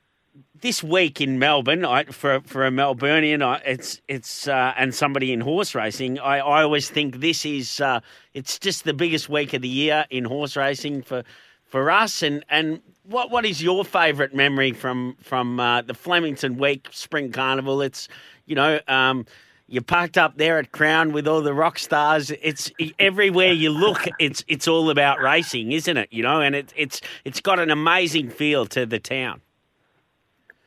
[0.61, 5.31] this week in Melbourne I, for for a Melburnian, I, it's it's uh, and somebody
[5.33, 6.19] in horse racing.
[6.19, 8.01] I, I always think this is uh,
[8.33, 11.23] it's just the biggest week of the year in horse racing for
[11.65, 12.21] for us.
[12.23, 17.31] And and what what is your favourite memory from from uh, the Flemington Week Spring
[17.31, 17.81] Carnival?
[17.81, 18.07] It's
[18.45, 18.79] you know.
[18.87, 19.25] Um,
[19.71, 22.31] you're parked up there at Crown with all the rock stars.
[22.41, 24.07] It's everywhere you look.
[24.17, 26.11] It's it's all about racing, isn't it?
[26.11, 29.41] You know, and it, it's it's got an amazing feel to the town.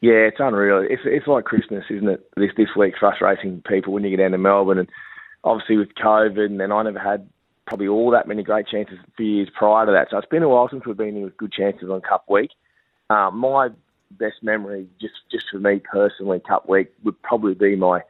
[0.02, 0.84] Yeah, it's unreal.
[0.90, 2.28] It's it's like Christmas, isn't it?
[2.36, 4.88] This this week for us racing people when you get down to Melbourne, and
[5.44, 7.28] obviously with COVID, and then I never had
[7.66, 10.08] probably all that many great chances for years prior to that.
[10.10, 12.50] So it's been a while since we've been in with good chances on Cup Week.
[13.10, 13.68] Um, my
[14.10, 18.00] best memory, just just for me personally, Cup Week would probably be my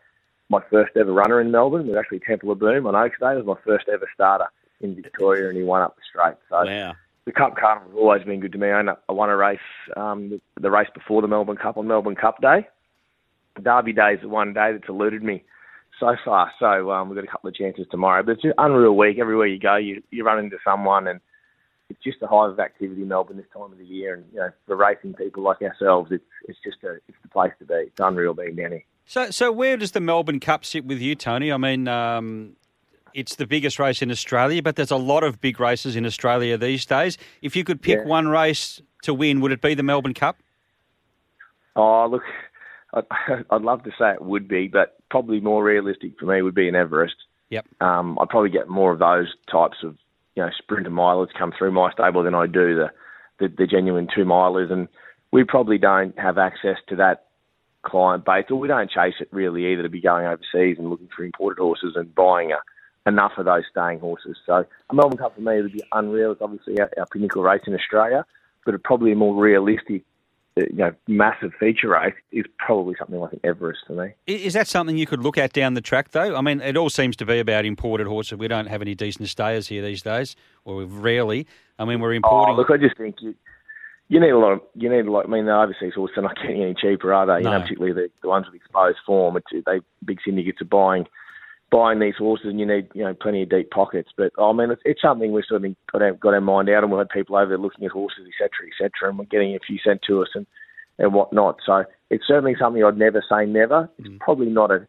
[0.49, 1.83] my first ever runner in Melbourne.
[1.83, 3.33] It was actually Temple of Boom on Oaks Day.
[3.33, 4.47] It was my first ever starter
[4.81, 6.37] in Victoria, and he won up the straight.
[6.49, 6.95] So wow.
[7.25, 8.69] The Cup Carnival has always been good to me.
[8.71, 9.59] I, won a race,
[9.97, 12.67] um, the, the race before the Melbourne Cup on Melbourne Cup Day.
[13.63, 15.45] Derby Day is the one day that's eluded me
[16.01, 16.51] so far.
[16.59, 18.23] So um, we've got a couple of chances tomorrow.
[18.23, 19.19] But it's an unreal week.
[19.19, 21.21] Everywhere you go, you you run into someone, and
[21.91, 24.15] it's just a hive of activity in Melbourne this time of the year.
[24.15, 27.53] And you know, for racing people like ourselves, it's it's just a it's the place
[27.59, 27.75] to be.
[27.75, 28.85] It's unreal being down here.
[29.05, 31.53] So, so where does the Melbourne Cup sit with you, Tony?
[31.53, 32.57] I mean, um,
[33.15, 36.57] it's the biggest race in Australia, but there's a lot of big races in Australia
[36.57, 37.19] these days.
[37.43, 38.05] If you could pick Yeah.
[38.05, 40.39] one race to win, would it be the Melbourne Cup?
[41.77, 42.23] Oh, look,
[42.95, 43.05] I'd,
[43.51, 46.69] I'd love to say it would be, but probably more realistic for me would be
[46.69, 47.17] an Everest.
[47.51, 47.67] Yep.
[47.81, 49.97] Um, I'd probably get more of those types of,
[50.35, 52.91] you know, sprinter milers come through my stable than I do the,
[53.39, 54.73] the, the genuine two milers.
[54.73, 54.89] And
[55.33, 57.27] we probably don't have access to that
[57.83, 61.09] client base, or we don't chase it really either to be going overseas and looking
[61.15, 62.57] for imported horses and buying a,
[63.07, 64.37] enough of those staying horses.
[64.47, 66.33] So a Melbourne Cup for me would be unreal.
[66.33, 68.25] It's obviously our, our pinnacle race in Australia,
[68.65, 70.03] but probably a more realistic,
[70.57, 74.13] uh, you know, massive feature race is probably something like an Everest for me.
[74.27, 76.37] Is that something you could look at down the track, though?
[76.37, 78.39] I mean, it all seems to be about imported horses.
[78.39, 81.47] We don't have any decent stayers here these days, or rarely.
[81.79, 82.55] I mean, we're importing.
[82.55, 83.35] Oh, look, I just think you
[84.09, 84.53] you need a lot.
[84.53, 85.25] Of, you need a lot.
[85.25, 87.39] I mean, the overseas horses are not getting any cheaper, are they?
[87.39, 89.39] You know, particularly the, the ones with exposed form.
[89.39, 91.07] It's, they big syndicates are buying
[91.73, 94.11] buying these horses, and you need you know plenty of deep pockets.
[94.17, 96.85] But I mean, it's, it's something we've sort of got our, got our mind out,
[96.85, 99.67] and we've had people over there looking at horses, etc., etc., and we're getting a
[99.67, 100.47] few sent to us and
[100.99, 101.57] and whatnot.
[101.65, 103.89] So it's certainly something I'd never say never.
[103.99, 104.21] It's mm.
[104.21, 104.87] probably not a.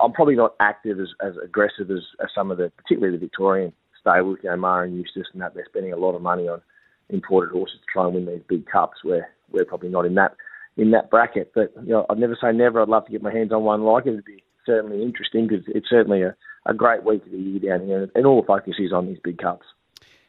[0.00, 3.72] I'm probably not active as, as aggressive as, as some of the, particularly the Victorian
[4.00, 5.54] stables, you know, Maher and Eustace and that.
[5.54, 6.60] They're spending a lot of money on
[7.08, 8.98] imported horses to try and win these big cups.
[9.04, 10.34] Where we're probably not in that
[10.76, 11.52] in that bracket.
[11.54, 12.82] But you know, I'd never say never.
[12.82, 14.14] I'd love to get my hands on one like it.
[14.14, 16.34] It'd be certainly interesting because it's certainly a,
[16.66, 19.18] a great week of the year down here, and all the focus is on these
[19.22, 19.66] big cups.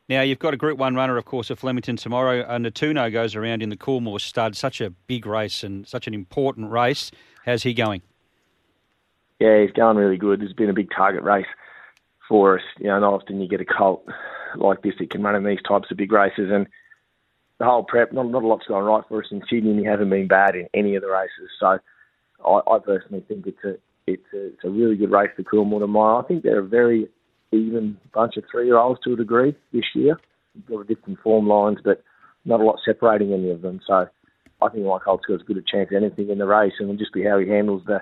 [0.10, 2.42] Now, you've got a Group 1 runner, of course, at Flemington tomorrow.
[2.44, 4.56] Uh, Natuno goes around in the Coolmore stud.
[4.56, 7.12] Such a big race and such an important race.
[7.46, 8.02] How's he going?
[9.40, 10.40] Yeah, he's going really good.
[10.40, 11.46] There's been a big target race
[12.30, 12.64] for us.
[12.80, 14.08] You know, not often you get a colt
[14.56, 16.50] like this that can run in these types of big races.
[16.52, 16.68] And
[17.60, 19.86] the whole prep, not, not a lot's gone right for us in Sydney, and he
[19.86, 21.50] hasn't been bad in any of the races.
[21.60, 21.80] So
[22.46, 23.76] I, I personally think it's a
[24.08, 26.24] it's a, it's a really good race for Coolmore tomorrow.
[26.24, 27.08] I think they're a very
[27.52, 30.18] even bunch of three-year-olds to a degree this year.
[30.68, 32.04] Got a different form lines, but
[32.46, 33.80] not a lot separating any of them.
[33.86, 34.08] So
[34.62, 36.90] I think Mike Holt's got as good a chance as anything in the race, and
[36.90, 38.02] it'll just be how he handles the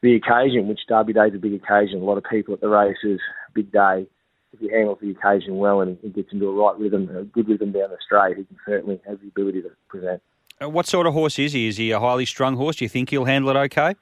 [0.00, 2.00] the occasion, which Derby Day's a big occasion.
[2.00, 3.20] A lot of people at the races,
[3.52, 4.06] big day.
[4.52, 7.48] If he handles the occasion well and he gets into a right rhythm, a good
[7.48, 10.22] rhythm down the straight, he can certainly have the ability to present.
[10.62, 11.66] Uh, What sort of horse is he?
[11.66, 12.76] Is he a highly strung horse?
[12.76, 13.96] Do you think he'll handle it okay?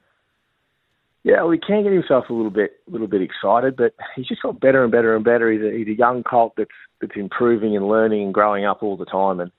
[1.27, 4.61] Yeah, he can get himself a little bit, little bit excited, but he's just got
[4.61, 5.51] better and better and better.
[5.51, 6.69] He's a, he's a young colt that's
[7.01, 9.51] that's improving and learning and growing up all the time, and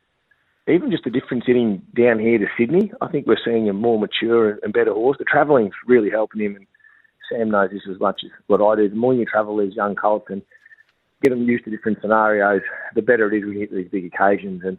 [0.66, 3.74] even just the difference in him down here to Sydney, I think we're seeing a
[3.74, 5.18] more mature and better horse.
[5.18, 6.66] The travelling's really helping him, and
[7.31, 8.88] Sam knows this as much as what I do.
[8.88, 10.40] The more you travel these young colts and
[11.22, 12.62] get them used to different scenarios,
[12.94, 14.62] the better it is when you hit these big occasions.
[14.64, 14.78] And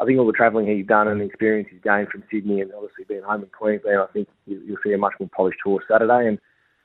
[0.00, 2.72] I think all the travelling he's done and the experience he's gained from Sydney and
[2.72, 5.84] obviously being home in Queensland, I think you- you'll see a much more polished horse
[5.88, 6.28] Saturday.
[6.28, 6.38] And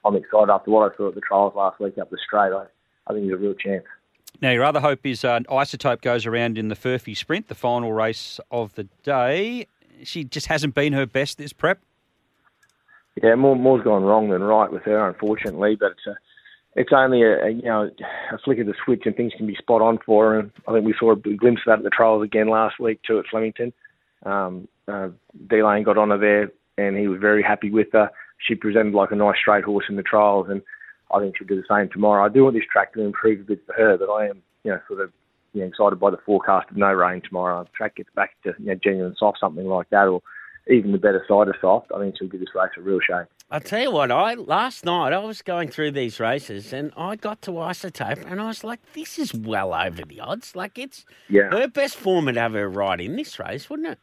[0.03, 2.51] I'm excited after what I saw at the trials last week up the straight.
[2.51, 2.65] I,
[3.07, 3.85] I think he's a real chance.
[4.41, 7.93] Now, your other hope is uh, Isotope goes around in the Furphy Sprint, the final
[7.93, 9.67] race of the day.
[10.03, 11.79] She just hasn't been her best this prep.
[13.21, 15.75] Yeah, more more's gone wrong than right with her, unfortunately.
[15.75, 16.17] But it's a,
[16.75, 17.89] it's only a, a you know
[18.31, 20.51] a flick of the switch, and things can be spot on for her.
[20.67, 23.19] I think we saw a glimpse of that at the trials again last week too
[23.19, 23.73] at Flemington.
[24.25, 25.09] Um, uh,
[25.49, 28.09] D Lane got on her there, and he was very happy with her.
[28.39, 30.61] She presented like a nice straight horse in the trials, and
[31.13, 32.25] I think she'll do the same tomorrow.
[32.25, 34.71] I do want this track to improve a bit for her, but I am you
[34.71, 35.11] know sort of
[35.53, 37.63] you know, excited by the forecast of no rain tomorrow.
[37.63, 40.21] The track gets back to you know, genuine soft, something like that, or
[40.69, 43.27] even the better side of soft, I think she'll give this race a real shake.
[43.51, 47.15] I tell you what, I last night I was going through these races and I
[47.15, 50.55] got to isotope and I was like, this is well over the odds.
[50.55, 51.49] Like it's Yeah.
[51.51, 53.99] her best form would have her right in this race, wouldn't it?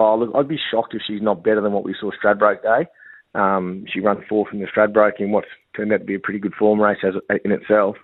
[0.00, 2.86] Oh, look, I'd be shocked if she's not better than what we saw Stradbroke Day.
[3.34, 6.38] Um, she ran fourth in the Stradbroke in what's turned out to be a pretty
[6.40, 7.14] good form race as
[7.44, 7.96] in itself.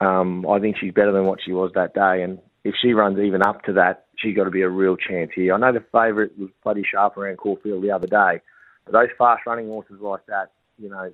[0.00, 3.18] Um, I think she's better than what she was that day, and if she runs
[3.18, 5.54] even up to that, she's got to be a real chance here.
[5.54, 8.40] I know the favourite was bloody sharp around Caulfield the other day,
[8.84, 11.12] but those fast running horses like that, you know,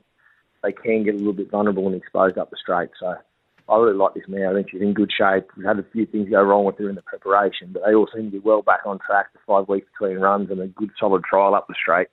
[0.63, 2.91] they can get a little bit vulnerable and exposed up the straight.
[2.99, 3.15] So
[3.69, 4.51] I really like this mare.
[4.51, 5.49] I think she's in good shape.
[5.57, 8.09] We've had a few things go wrong with her in the preparation, but they all
[8.15, 9.33] seem to be well back on track.
[9.33, 12.09] The five weeks between runs and a good solid trial up the straight.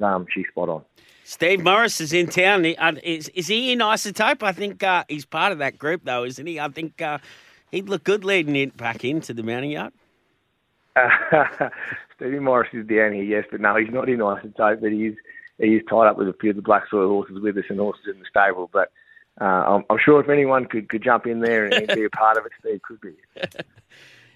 [0.00, 0.82] Um, she's spot on.
[1.24, 2.64] Steve Morris is in town.
[2.64, 4.42] Uh, Is, is he in isotope?
[4.42, 6.58] I think uh, he's part of that group, though, isn't he?
[6.58, 7.18] I think uh,
[7.70, 9.92] he'd look good leading it back into the mounting yard.
[12.16, 15.14] Stevie Morris is down here, yes, but no, he's not in isotope, but he's
[15.58, 17.78] he is tied up with a few of the black soil horses with us and
[17.78, 18.70] horses in the stable.
[18.72, 18.92] But
[19.40, 22.36] uh, I'm, I'm sure if anyone could, could jump in there and be a part
[22.36, 23.14] of it, Steve could be.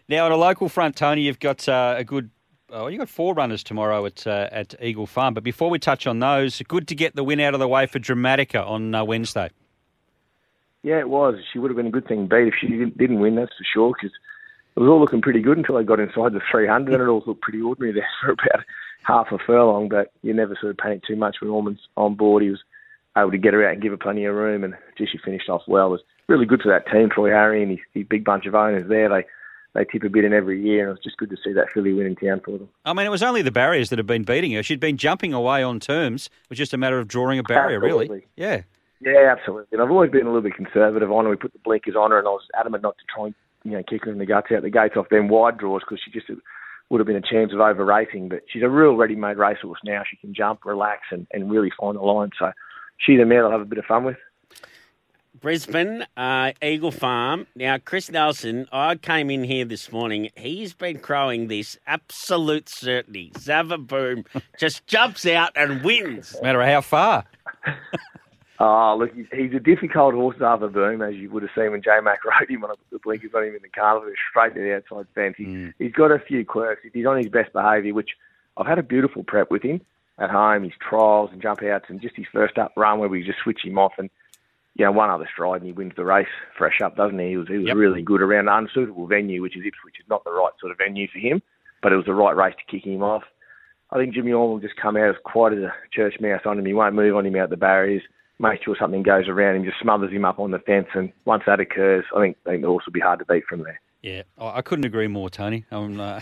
[0.09, 2.31] Now, on a local front, Tony, you've got uh, a good.
[2.71, 5.33] Oh, you've got four runners tomorrow at uh, at Eagle Farm.
[5.33, 7.87] But before we touch on those, good to get the win out of the way
[7.87, 9.51] for Dramatica on uh, Wednesday.
[10.83, 11.37] Yeah, it was.
[11.53, 13.64] She would have been a good thing beat if she didn't, didn't win, that's for
[13.73, 14.14] sure, because
[14.77, 17.23] it was all looking pretty good until they got inside the 300, and it all
[17.27, 18.64] looked pretty ordinary there for about
[19.05, 22.42] half a furlong, but you never sort of panic too much when Orman's on board.
[22.42, 22.62] He was
[23.16, 25.49] able to get her out and give her plenty of room, and gee, she finished
[25.49, 25.88] off well.
[25.88, 28.55] It was really good for that team, Troy Harry and his, his big bunch of
[28.55, 29.09] owners there.
[29.09, 29.25] They
[29.75, 31.71] they tip a bit in every year, and it was just good to see that
[31.73, 32.68] filly win in town for them.
[32.85, 34.62] I mean, it was only the barriers that had been beating her.
[34.62, 36.27] She'd been jumping away on terms.
[36.27, 38.27] It was just a matter of drawing a barrier, really.
[38.37, 38.62] Yeah.
[39.02, 39.68] Yeah, absolutely.
[39.72, 41.30] And I've always been a little bit conservative on her.
[41.30, 43.34] We put the blinkers on her, and I was adamant not to try and
[43.64, 46.00] you know kick her in the guts out the gates off them wide draws because
[46.04, 46.30] she just
[46.88, 48.28] would have been a chance of over racing.
[48.28, 50.02] But she's a real ready-made racehorse now.
[50.08, 52.30] She can jump, relax, and, and really find the line.
[52.38, 52.52] So
[52.98, 54.18] she's a mare I'll have a bit of fun with.
[55.40, 57.48] Brisbane, uh, Eagle Farm.
[57.56, 60.30] Now, Chris Nelson, I came in here this morning.
[60.36, 63.32] He's been crowing this absolute certainty.
[63.34, 64.24] Zavaboom
[64.56, 66.34] just jumps out and wins.
[66.34, 67.24] No matter how far.
[68.64, 71.51] Oh, look, he's, he's a difficult horse to have a boom, as you would have
[71.57, 73.68] seen when J Mac rode him when I put the blinkers on him in the
[73.68, 75.35] carnival, straight to the outside fence.
[75.37, 75.75] He, mm.
[75.81, 76.83] He's got a few quirks.
[76.92, 78.11] He's on his best behaviour, which
[78.57, 79.81] I've had a beautiful prep with him
[80.18, 83.25] at home, his trials and jump outs, and just his first up run where we
[83.25, 84.11] just switch him off and
[84.75, 87.31] you know, one other stride and he wins the race fresh up, doesn't he?
[87.31, 87.77] He was, he was Yep.
[87.77, 89.96] really good around an unsuitable venue, which is Ipswich.
[90.01, 91.42] is not the right sort of venue for him,
[91.83, 93.25] but it was the right race to kick him off.
[93.90, 96.59] I think Jimmy Orme will just come out as quiet as a church mouse on
[96.59, 96.64] him.
[96.64, 98.03] He won't move on him out the barriers.
[98.38, 100.88] Make sure something goes around him, just smothers him up on the fence.
[100.95, 103.45] And once that occurs, I think, I think the horse will be hard to beat
[103.45, 103.81] from there.
[104.03, 105.64] Yeah, I couldn't agree more, Tony.
[105.71, 106.21] Um, uh...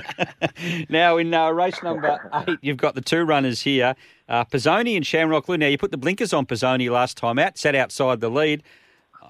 [0.90, 3.96] now, in uh, race number eight, you've got the two runners here,
[4.28, 5.56] uh, Pizzoni and Shamrock Blue.
[5.56, 8.62] Now, you put the blinkers on Pizzoni last time out, sat outside the lead.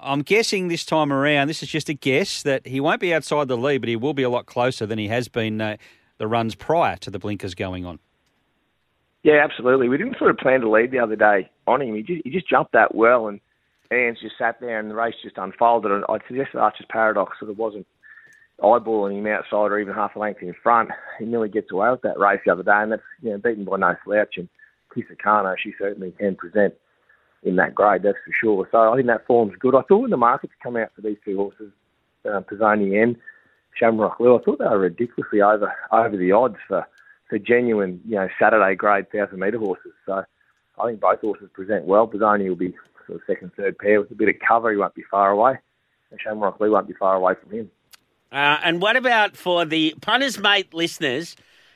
[0.01, 3.47] I'm guessing this time around, this is just a guess, that he won't be outside
[3.47, 5.77] the lead, but he will be a lot closer than he has been uh,
[6.17, 7.99] the runs prior to the blinkers going on.
[9.23, 9.89] Yeah, absolutely.
[9.89, 11.95] We didn't sort of plan to lead the other day on him.
[11.95, 13.41] He just, he just jumped that well, and
[13.91, 15.91] Anne's just sat there, and the race just unfolded.
[15.91, 17.87] And I'd suggest that Archer's Paradox sort of wasn't
[18.61, 20.89] eyeballing him outside or even half a length in front.
[21.17, 23.65] He nearly gets away with that race the other day, and that's you know beaten
[23.65, 24.37] by no slouch.
[24.37, 24.49] And
[24.95, 26.73] Kisakano, she certainly can present
[27.43, 28.67] in that grade, that's for sure.
[28.71, 29.75] So I think that form's good.
[29.75, 31.71] I thought when the markets come out for these two horses,
[32.25, 33.15] uh, Pizzoni and
[33.75, 36.85] Shamrock Lou, I thought they were ridiculously over over the odds for
[37.29, 39.93] for genuine, you know, Saturday grade thousand metre horses.
[40.05, 40.23] So
[40.79, 42.07] I think both horses present well.
[42.07, 42.75] Pizzoni will be
[43.07, 44.71] sort of second, third pair with a bit of cover.
[44.71, 45.57] He won't be far away,
[46.11, 47.71] and Shamrock Lou won't be far away from him.
[48.31, 51.35] Uh, and what about for the punters mate listeners?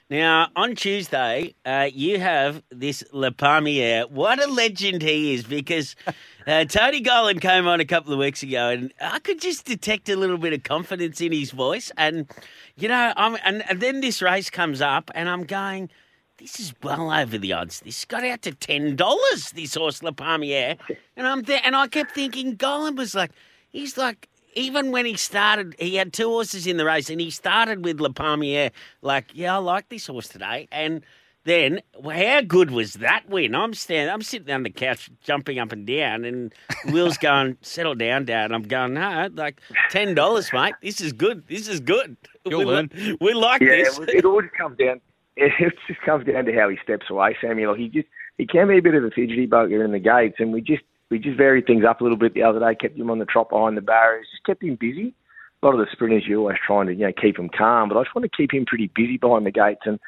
[0.10, 4.10] Now on Tuesday, uh, you have this Le Palmier.
[4.10, 5.44] What a legend he is!
[5.44, 5.96] Because
[6.48, 10.10] uh, Tony Gollan came on a couple of weeks ago, and I could just detect
[10.10, 11.92] a little bit of confidence in his voice.
[11.98, 12.30] And
[12.76, 15.90] you know, I'm, and, and then this race comes up, and I'm going.
[16.38, 17.80] This is well over the odds.
[17.80, 19.52] This got out to ten dollars.
[19.52, 20.78] This horse Le Palmier,
[21.16, 23.32] and I'm there, and I kept thinking Golan was like,
[23.72, 27.30] he's like even when he started, he had two horses in the race, and he
[27.30, 28.72] started with Le Palmier.
[29.02, 31.04] Like, yeah, I like this horse today, and
[31.46, 33.54] then how good was that win?
[33.56, 36.54] I'm standing, I'm sitting on the couch, jumping up and down, and
[36.86, 40.76] Will's going, "Settle down, Dad." And I'm going, "No, like ten dollars, mate.
[40.82, 41.44] This is good.
[41.48, 42.16] This is good.
[42.46, 42.90] You'll we, learn.
[42.96, 45.02] li- we like Yeah, this." it, it all just comes down.
[45.36, 47.74] It just comes down to how he steps away, Samuel.
[47.74, 50.54] He just he can be a bit of a fidgety bugger in the gates, and
[50.54, 50.84] we just
[51.14, 52.74] we just varied things up a little bit the other day.
[52.74, 55.14] Kept him on the trot behind the barriers, just kept him busy.
[55.62, 58.00] A lot of the sprinters, you're always trying to you know keep him calm, but
[58.00, 59.82] I just want to keep him pretty busy behind the gates.
[59.86, 60.00] And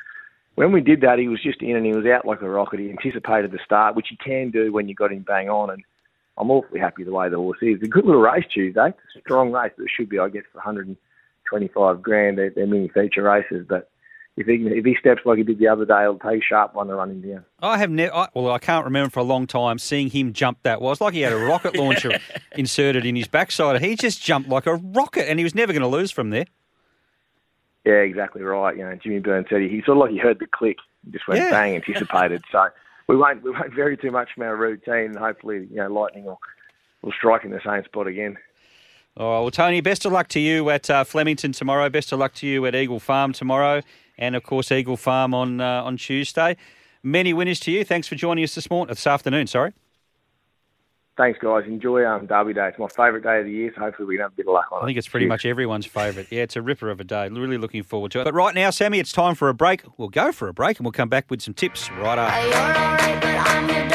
[0.55, 2.79] when we did that, he was just in and he was out like a rocket.
[2.79, 5.69] He anticipated the start, which he can do when you got him bang on.
[5.69, 5.83] And
[6.39, 7.83] I'm awfully happy the way the horse is.
[7.83, 8.91] A good little race Tuesday.
[9.21, 12.39] Strong race, but it should be, I guess, for 125 grand.
[12.39, 13.91] They're, they're mini feature races, but
[14.37, 16.75] if he if he steps like he did the other day, it'll take a sharp
[16.75, 17.45] one to run him down.
[17.61, 20.81] I have never, well, I can't remember for a long time seeing him jump that
[20.81, 20.91] well.
[20.91, 22.19] It's like he had a rocket launcher
[22.55, 23.81] inserted in his backside.
[23.81, 26.45] He just jumped like a rocket, and he was never going to lose from there.
[27.85, 28.75] Yeah, exactly right.
[28.75, 31.13] You know, Jimmy Byrne said he, he sort of like he heard the click, and
[31.13, 31.51] just went Yeah.
[31.51, 32.43] bang, anticipated.
[32.51, 32.67] so
[33.07, 35.11] we won't we won't vary too much from our routine.
[35.11, 36.39] and Hopefully, you know, Lightning will
[37.03, 38.37] will strike in the same spot again.
[39.17, 41.87] All right, well, Tony, best of luck to you at uh, Flemington tomorrow.
[41.89, 43.81] Best of luck to you at Eagle Farm tomorrow,
[44.17, 46.57] and of course Eagle Farm on uh, on Tuesday.
[47.03, 47.83] Many winners to you.
[47.83, 49.47] Thanks for joining us this morning, this afternoon.
[49.47, 49.73] Sorry.
[51.17, 51.63] Thanks, guys.
[51.65, 52.67] Enjoy um, Derby Day.
[52.67, 54.53] It's my favourite day of the year, so hopefully we can have a bit of
[54.53, 54.83] luck on it.
[54.83, 55.29] I think it's pretty Cheers.
[55.29, 56.27] much everyone's favourite.
[56.29, 57.29] Yeah, it's a ripper of a day.
[57.29, 58.23] Really looking forward to it.
[58.25, 59.83] But right now, Sammy, it's time for a break.
[59.97, 63.94] We'll go for a break, and we'll come back with some tips right after.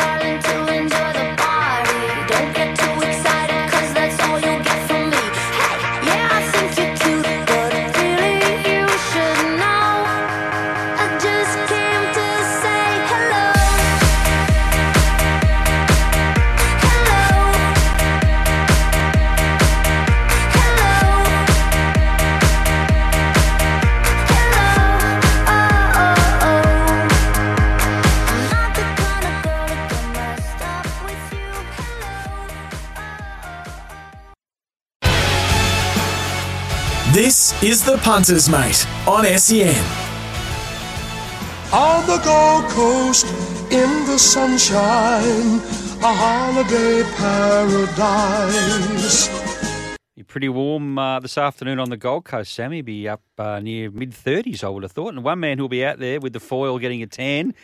[37.31, 39.85] This is the Punter's Mate on SEN.
[41.73, 43.25] On the Gold Coast,
[43.71, 45.61] in the sunshine,
[46.03, 48.59] a holiday paradise.
[50.17, 52.83] You're pretty warm uh, this afternoon on the Gold Coast, Sammy.
[52.83, 55.15] Be up uh, near mid 30s, I would have thought.
[55.15, 57.55] And one man who'll be out there with the foil getting a tan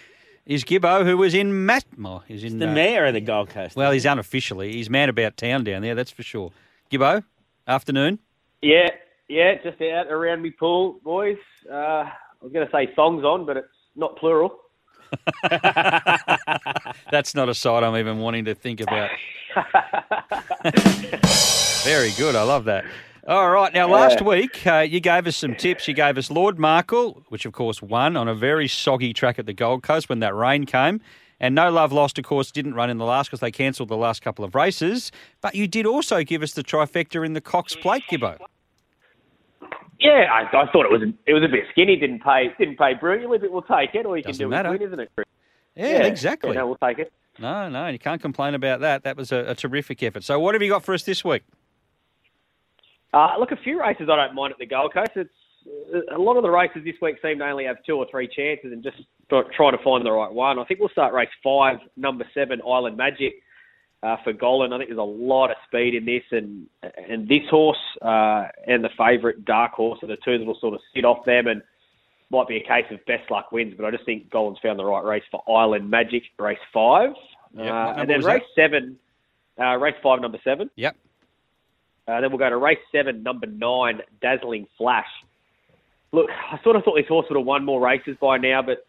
[0.45, 1.87] is Gibbo, who was in Matt.
[2.05, 3.75] Oh, he's in the uh, mayor of the Gold Coast.
[3.75, 4.75] Well, he's unofficially.
[4.75, 6.53] He's man about town down there, that's for sure.
[6.89, 7.25] Gibbo,
[7.67, 8.21] afternoon.
[8.63, 8.91] Yeah,
[9.29, 11.37] yeah, just out around me pool, boys.
[11.71, 14.59] Uh, I was going to say songs on, but it's not plural.
[17.11, 19.11] That's not a sight I'm even wanting to think about.
[21.85, 22.35] Very good.
[22.35, 22.85] I love that.
[23.29, 23.73] All right.
[23.73, 24.27] Now, last Yeah.
[24.27, 25.89] week, uh, you gave us some tips.
[25.89, 29.47] You gave us Lord Markle, which, of course, won on a very soggy track at
[29.47, 31.01] the Gold Coast when that rain came.
[31.41, 33.97] And No Love Lost, of course, didn't run in the last because they cancelled the
[33.97, 35.11] last couple of races.
[35.41, 38.39] But you did also give us the trifecta in the Cox Plate, Gibbo.
[39.99, 41.97] Yeah, I, I thought it was a, it was a bit skinny.
[41.97, 44.05] Didn't pay didn't pay brilliantly, but we'll take it.
[44.07, 44.75] All you Doesn't can do matter.
[44.75, 45.11] is win, isn't it?
[45.15, 45.27] Chris?
[45.75, 46.51] Yeah, exactly.
[46.51, 47.13] Yeah, no, we'll take it.
[47.39, 49.05] No, no, you can't complain about that.
[49.05, 50.25] That was a, a terrific effort.
[50.25, 51.43] So, what have you got for us this week?
[53.13, 55.13] Uh, look, a few races I don't mind at the Gold Coast.
[55.17, 55.31] It's
[56.15, 58.73] a lot of the races this week seem to only have two or three chances,
[58.73, 58.97] and just
[59.29, 60.59] try try to find the right one.
[60.59, 63.35] I think we'll start race five, number seven, Island Magic.
[64.03, 66.67] Uh, for Gollan, I think there's a lot of speed in this, and
[67.09, 70.75] and this horse uh, and the favourite Dark Horse are the two that will sort
[70.75, 71.63] of sit off them, and
[72.31, 73.75] might be a case of best luck wins.
[73.77, 77.11] But I just think Gollan's found the right race for Island Magic, race five,
[77.55, 77.73] Yep.
[77.73, 78.63] Uh, and then race that?
[78.63, 78.99] seven,
[79.59, 80.71] uh, race five, number seven.
[80.77, 80.97] Yep.
[82.07, 85.09] Uh, then we'll go to race seven, number nine, Dazzling Flash.
[86.13, 88.87] Look, I sort of thought this horse would have won more races by now, but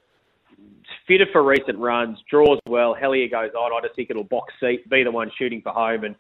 [0.57, 2.95] it's fitted for recent runs, draws well.
[2.99, 3.71] Hellier goes on.
[3.73, 6.15] I just think it'll box seat, be the one shooting for home, and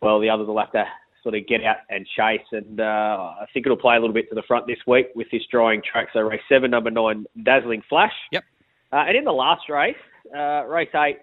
[0.00, 0.84] well, the others will have to
[1.22, 2.40] sort of get out and chase.
[2.52, 2.84] And uh,
[3.40, 5.82] I think it'll play a little bit to the front this week with this drawing
[5.82, 6.08] track.
[6.12, 8.12] So race seven, number nine, Dazzling Flash.
[8.32, 8.44] Yep.
[8.92, 9.96] Uh, and in the last race,
[10.36, 11.18] uh, race eight,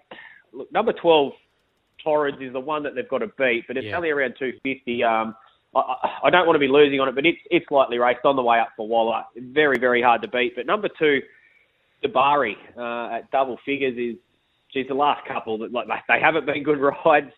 [0.52, 1.32] look, number twelve,
[2.02, 3.96] Torrens is the one that they've got to beat, but it's Yeah.
[3.96, 5.04] only around two fifty.
[5.04, 5.34] Um,
[5.74, 8.24] I, I- I don't want to be losing on it, but it's it's lightly raced
[8.24, 9.22] on the way up for Waller.
[9.36, 10.56] Very very hard to beat.
[10.56, 11.20] But number two,
[12.04, 14.16] Dabari uh, at double figures is,
[14.72, 17.32] geez, the last couple that like they haven't been good rides.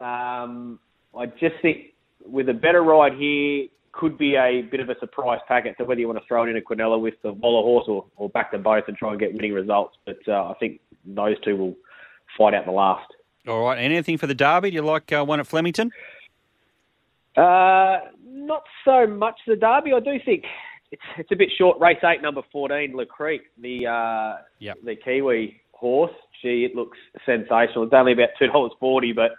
[0.00, 0.78] Um,
[1.16, 1.94] I just think
[2.24, 5.74] with a better ride here could be a bit of a surprise packet.
[5.78, 8.04] So whether you want to throw it in a Quinella with the Waller horse or,
[8.16, 11.36] or back them both and try and get winning results, but uh, I think those
[11.40, 11.74] two will
[12.36, 13.10] fight out the last.
[13.48, 13.78] All right.
[13.78, 14.70] Anything for the Derby?
[14.70, 15.90] Do you like uh, one at Flemington?
[17.36, 19.92] Uh, not so much the Derby.
[19.92, 20.44] I do think
[20.90, 21.78] it's it's a bit short.
[21.80, 24.78] Race eight, number fourteen, Le Creek, the uh, Yep.
[24.84, 26.12] the Kiwi horse.
[26.42, 27.84] Gee, it looks sensational.
[27.84, 29.32] It's only about two dollars forty, but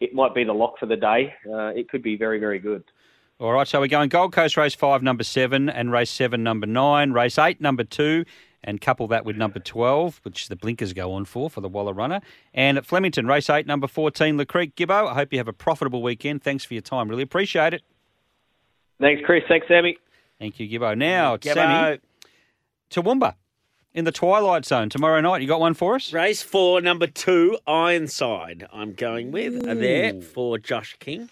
[0.00, 1.34] it might be the lock for the day.
[1.50, 2.84] Uh, it could be very very good.
[3.40, 6.66] All right, so we're going Gold Coast race five, number seven, and race seven, number
[6.66, 8.24] nine, race eight, number two,
[8.64, 11.92] and couple that with number 12, which the blinkers go on for, for the Waller
[11.92, 12.20] runner.
[12.52, 14.74] And at Flemington, race eight, number 14, Le Creek.
[14.74, 16.42] Gibbo, I hope you have a profitable weekend.
[16.42, 17.08] Thanks for your time.
[17.08, 17.82] Really appreciate it.
[19.00, 19.44] Thanks, Chris.
[19.48, 19.96] Thanks, Sammy.
[20.38, 20.96] Thank you, Gibbo.
[20.96, 21.54] Now, Gibbo.
[21.54, 21.98] Sammy,
[22.90, 23.34] Toowoomba
[23.94, 25.42] in the Twilight Zone tomorrow night.
[25.42, 26.12] You got one for us?
[26.12, 28.66] Race four, number two, Ironside.
[28.72, 31.28] I'm going with uh, there for Josh King.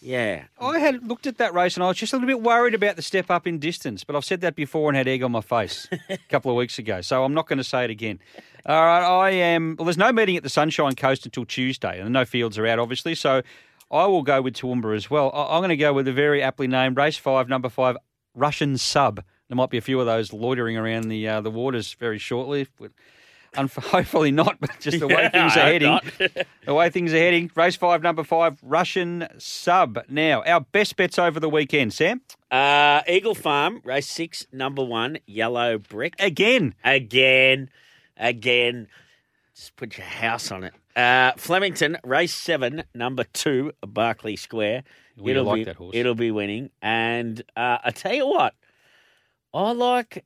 [0.00, 0.44] Yeah.
[0.60, 2.96] I had looked at that race and I was just a little bit worried about
[2.96, 5.40] the step up in distance, but I've said that before and had egg on my
[5.40, 8.20] face a couple of weeks ago, so I'm not going to say it again.
[8.64, 9.74] All right, I am.
[9.76, 12.78] Well, there's no meeting at the Sunshine Coast until Tuesday, and no fields are out,
[12.78, 13.42] obviously, so
[13.90, 15.30] I will go with Toowoomba as well.
[15.34, 17.96] I'm going to go with a very aptly named race five, number five,
[18.38, 19.22] Russian Sub.
[19.48, 22.68] There might be a few of those loitering around the uh, the waters very shortly.
[23.56, 25.98] Hopefully not, but just the way things are heading.
[26.66, 27.50] the way things are heading.
[27.54, 29.98] Race five, number five, Russian Sub.
[30.08, 32.20] Now, our best bets over the weekend, Sam.
[32.50, 36.14] Uh, Eagle Farm, race six, number one, Yellow Brick.
[36.18, 36.74] Again.
[36.84, 37.70] Again.
[38.16, 38.86] Again.
[39.54, 40.74] Just put your house on it.
[40.94, 44.84] Uh, Flemington, race seven, number two, Barclay Square.
[45.18, 45.92] We like be, that horse.
[45.94, 46.70] It'll be winning.
[46.82, 48.54] And uh, I tell you what,
[49.52, 50.24] I like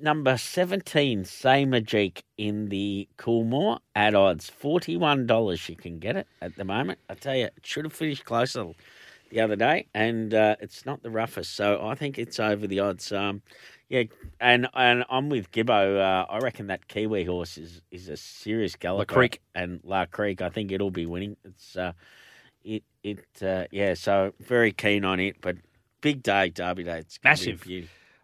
[0.00, 4.50] number 17, Say Majik in the Coolmore at odds.
[4.50, 6.98] $41 you can get it at the moment.
[7.08, 8.72] I tell you, it should have finished closer
[9.30, 11.54] the other day, and uh, it's not the roughest.
[11.54, 13.12] So I think it's over the odds.
[13.12, 13.42] Um,
[13.88, 14.04] yeah,
[14.40, 15.98] and and I'm with Gibbo.
[15.98, 19.14] Uh, I reckon that Kiwi horse is is a serious galloper.
[19.14, 19.40] Creek.
[19.54, 20.42] and La Creek.
[20.42, 21.36] I think it'll be winning.
[21.44, 21.92] It's uh,
[22.68, 23.94] it it uh, yeah.
[23.94, 25.56] So very keen on it, but
[26.00, 26.98] big day, Derby Day.
[26.98, 27.66] It's Massive.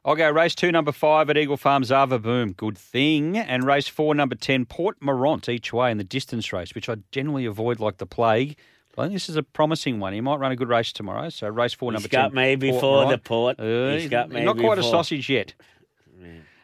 [0.06, 2.52] I'll go race two, number five at Eagle Farm, Zava Boom.
[2.52, 3.38] Good thing.
[3.38, 6.96] And race four, number 10, Port Morant each way in the distance race, which I
[7.10, 8.58] generally avoid like the plague.
[8.94, 10.12] But I think this is a promising one.
[10.12, 11.30] He might run a good race tomorrow.
[11.30, 12.34] So race four, He's number got 10.
[12.34, 13.58] me Port before the Port.
[13.58, 15.54] Uh, He's got me Not quite a sausage yet.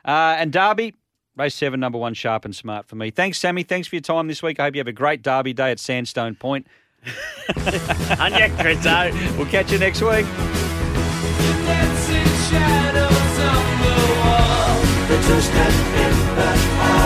[0.04, 0.94] Uh, and Derby,
[1.36, 3.10] race seven, number one, sharp and smart for me.
[3.10, 3.62] Thanks, Sammy.
[3.62, 4.60] Thanks for your time this week.
[4.60, 6.66] I hope you have a great Derby day at Sandstone Point.
[8.20, 8.88] On ya, Chriso.
[8.88, 10.26] Uh, we'll catch you next week.
[15.08, 16.99] The